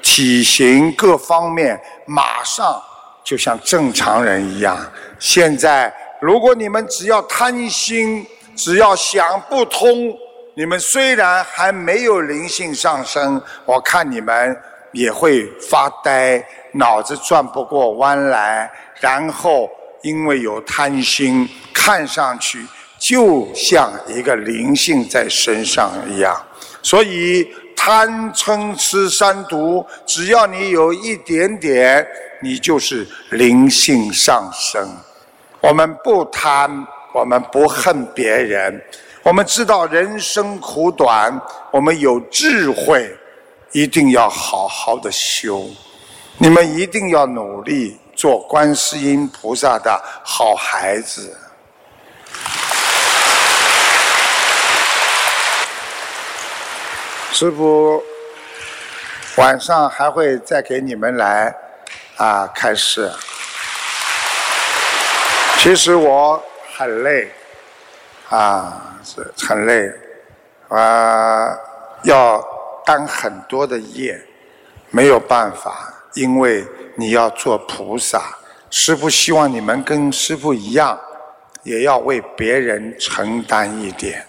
[0.00, 2.80] 体型各方面马上
[3.24, 4.78] 就像正常人一样。
[5.18, 10.16] 现在，如果你们只要贪心，只要想不通。”
[10.54, 14.56] 你们虽然还没有灵性上升，我看你们
[14.92, 16.40] 也会发呆，
[16.74, 19.68] 脑子转不过弯来，然后
[20.02, 22.64] 因为有贪心，看上去
[23.06, 26.34] 就像一个灵性在身上一样。
[26.82, 27.46] 所以
[27.76, 32.06] 贪嗔痴三毒，只要你有一点点，
[32.40, 34.88] 你就是灵性上升。
[35.60, 38.82] 我们不贪，我们不恨别人。
[39.22, 41.38] 我们知道人生苦短，
[41.70, 43.14] 我们有智慧，
[43.72, 45.64] 一定要好好的修。
[46.38, 51.36] 你们一定要努力做观世音菩萨的好孩子。
[57.44, 58.02] 师傅
[59.36, 61.54] 晚上还会再给你们来
[62.16, 63.12] 啊开示。
[65.58, 66.42] 其实我
[66.74, 67.28] 很累。
[68.30, 69.92] 啊，是很累，
[70.68, 71.54] 啊，
[72.04, 72.42] 要
[72.82, 74.18] 担很多的业，
[74.88, 76.66] 没有办法，因为
[76.96, 78.22] 你要做菩萨。
[78.70, 80.98] 师傅希望你们跟师傅一样，
[81.62, 84.26] 也要为别人承担一点。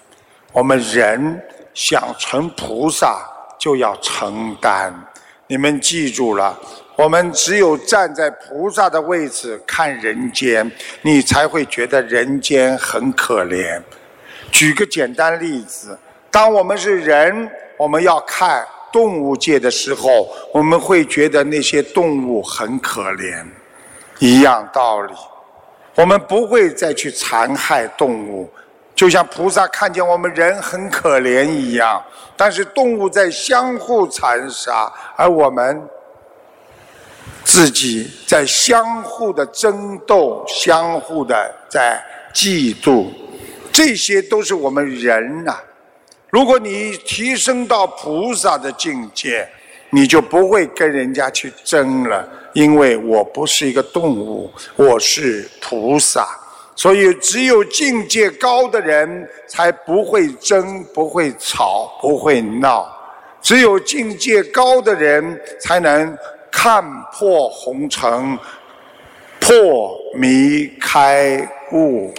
[0.52, 1.42] 我们人
[1.76, 3.20] 想成菩萨，
[3.60, 4.92] 就要承担。
[5.46, 6.58] 你们记住了。
[6.96, 10.72] 我们只有站在菩萨的位置看人间，
[11.02, 13.82] 你才会觉得人间很可怜。
[14.50, 16.00] 举个简单例子，
[16.32, 23.46] 当我们是人，我们要看动物界的时候，我们会觉得那些动物很可怜。
[24.20, 25.14] 一样道理，
[25.96, 28.50] 我们不会再去残害动物，
[28.96, 32.02] 就像菩萨看见我们人很可怜一样。
[32.36, 35.88] 但是动物在相互残杀，而我们。
[37.48, 42.04] 自己在相互的争斗，相互的在
[42.34, 43.06] 嫉妒，
[43.72, 45.56] 这些都是我们人呐。
[46.32, 49.48] 如果你提升到菩萨的境界，
[49.92, 56.28] 你就不会跟人家去争了，因为我不是一个动物，我是菩萨。
[56.76, 62.88] 所以，只有境界高的人才不会争，不会吵，不会闹。
[63.42, 66.18] 只有境界高的人才能。
[66.58, 66.82] 看
[67.12, 68.40] 破红尘，
[69.42, 72.16] 破迷开悟。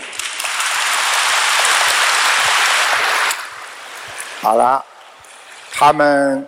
[4.43, 4.85] 好了，
[5.73, 6.47] 他们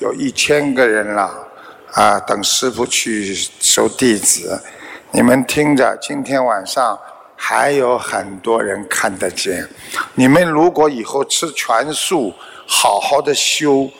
[0.00, 1.48] 有一千个人了
[1.94, 2.20] 啊！
[2.20, 4.62] 等师傅去收弟子，
[5.10, 7.00] 你们听着，今天晚上
[7.46, 9.68] 还有很多人看得见。
[10.14, 12.32] 你们如果以后吃全素，
[12.66, 13.90] 好好的修，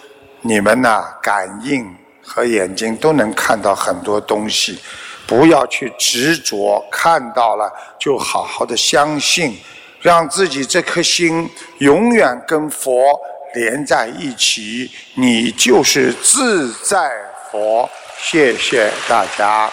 [0.40, 1.94] 你们呐感应。
[2.26, 4.78] 和眼睛都能看到很多东西，
[5.26, 9.58] 不要去执着，看到了就好好的相信，
[10.00, 11.46] 让自己这颗心
[11.80, 13.20] 永远跟佛
[13.54, 17.12] 连在一起，你就是自在
[17.52, 17.86] 佛。
[18.16, 19.70] 谢谢大家，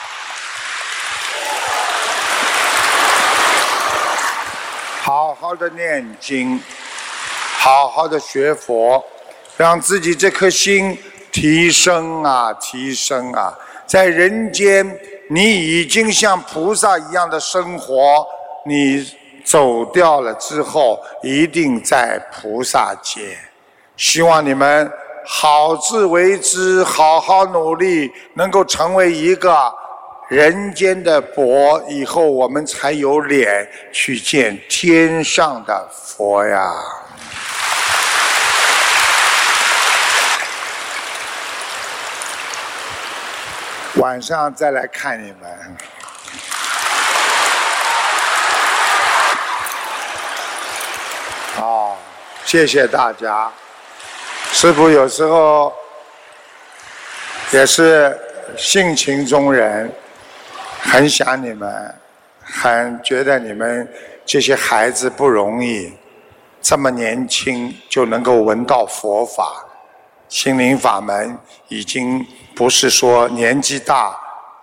[5.52, 6.58] 好的念经，
[7.60, 9.04] 好好的学佛，
[9.58, 10.98] 让自己这颗心。
[11.30, 13.54] 提升啊，提升啊！
[13.86, 14.98] 在人间，
[15.30, 18.26] 你已经像菩萨一样的生活。
[18.66, 19.06] 你
[19.44, 23.38] 走掉了之后，一定在菩萨界。
[23.98, 24.90] 希望你们
[25.26, 29.74] 好自为之，好好努力，能够成为一个
[30.32, 31.84] 人间的佛。
[31.90, 36.74] 以后我们才有脸去见天上的佛呀。
[43.96, 45.78] 晚上再来看你们。
[51.56, 51.98] 好，
[52.46, 53.52] 谢谢大家。
[54.54, 55.74] 师傅有时候
[57.52, 58.18] 也是
[58.58, 59.94] 性情中人，
[60.84, 61.96] 很想你们，
[62.44, 63.88] 很觉得你们
[64.26, 65.94] 这些孩子不容易，
[66.62, 69.66] 这么年轻就能够闻到佛法，
[70.28, 71.38] 心灵法门
[71.70, 72.26] 已经
[72.56, 74.16] 不是说年纪大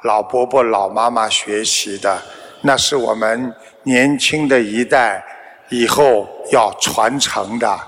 [0.02, 2.20] 老伯伯老妈妈学习的，
[2.62, 3.54] 那是我们
[3.84, 5.24] 年轻的一代
[5.70, 7.78] 以后要传承的，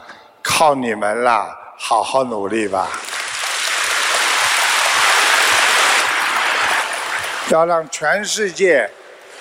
[0.43, 2.89] 靠你们了，好好努力吧。
[7.51, 8.89] 要让全世界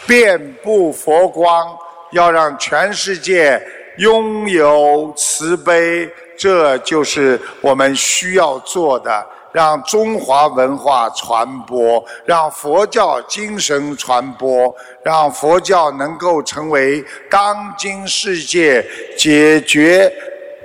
[0.05, 1.77] 遍布佛光，
[2.11, 3.61] 要让全世界
[3.97, 9.25] 拥有慈悲，这就是我们需要做的。
[9.51, 14.73] 让中华文化传播，让佛教精神传播，
[15.03, 18.85] 让佛教能够成为当今世界
[19.17, 20.11] 解决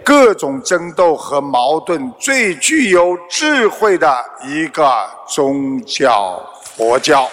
[0.05, 6.39] 各种争斗和矛盾最具有智慧的一个宗教——
[6.77, 7.31] 佛教。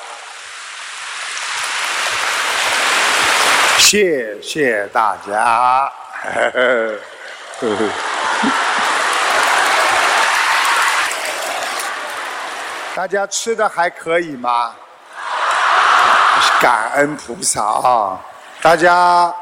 [3.77, 5.91] 谢谢大家。
[12.95, 14.75] 大家吃的还可以吗？
[16.59, 18.19] 感恩菩萨啊！
[18.61, 19.33] 大家，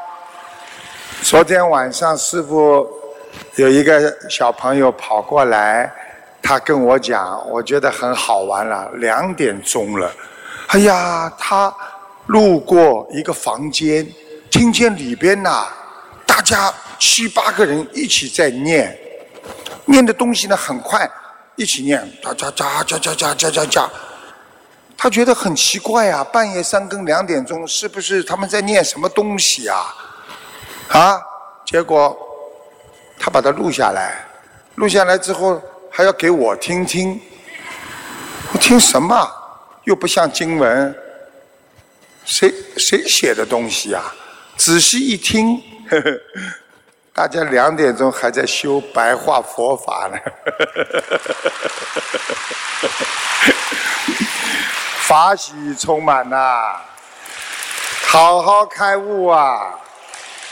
[1.22, 2.88] 昨天晚上师傅
[3.56, 5.92] 有一个小朋友跑过来，
[6.42, 8.90] 他跟我讲，我觉得很好玩了。
[8.94, 10.12] 两点钟了，
[10.68, 11.72] 哎呀，他
[12.26, 14.06] 路过一个房间，
[14.50, 15.66] 听见里边呐，
[16.26, 18.98] 大家七八个人一起在念，
[19.84, 21.08] 念的东西呢很快。
[21.56, 23.86] 一起念，喳喳喳喳喳喳喳喳喳，
[24.96, 29.94] 他觉得很奇怪啊，半夜三更两点钟，是不是他们在念什么东西啊？
[30.88, 31.20] 啊，
[31.66, 32.16] 结果
[33.18, 34.24] 他把它录下来，
[34.76, 35.60] 录下来之后
[36.00, 37.20] 还要给我听听，
[38.54, 39.30] 我听什么？
[39.84, 40.98] 又不像经文，
[42.24, 44.02] 谁谁写的东西啊？
[44.56, 46.10] 仔细一听，呵呵。
[47.12, 50.18] 大家两点钟还在修白话佛法呢，
[55.04, 56.80] 法喜充满呐，
[58.06, 59.78] 好好开悟啊，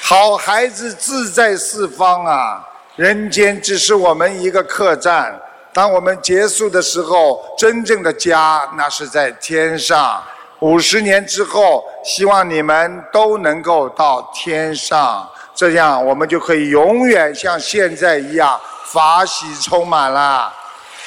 [0.02, 2.67] 好孩子自在四方啊，
[2.98, 5.40] 人间只是我们一个客栈，
[5.72, 10.20] 当我们结束的时候，真正的家那是在天上。
[10.58, 15.30] 五十年之后，希望你们都能够到天上。
[15.54, 20.52] 这样，我们就可以永远像现在一样法喜充满了。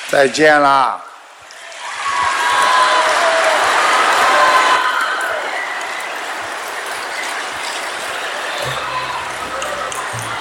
[0.10, 0.98] 再见啦。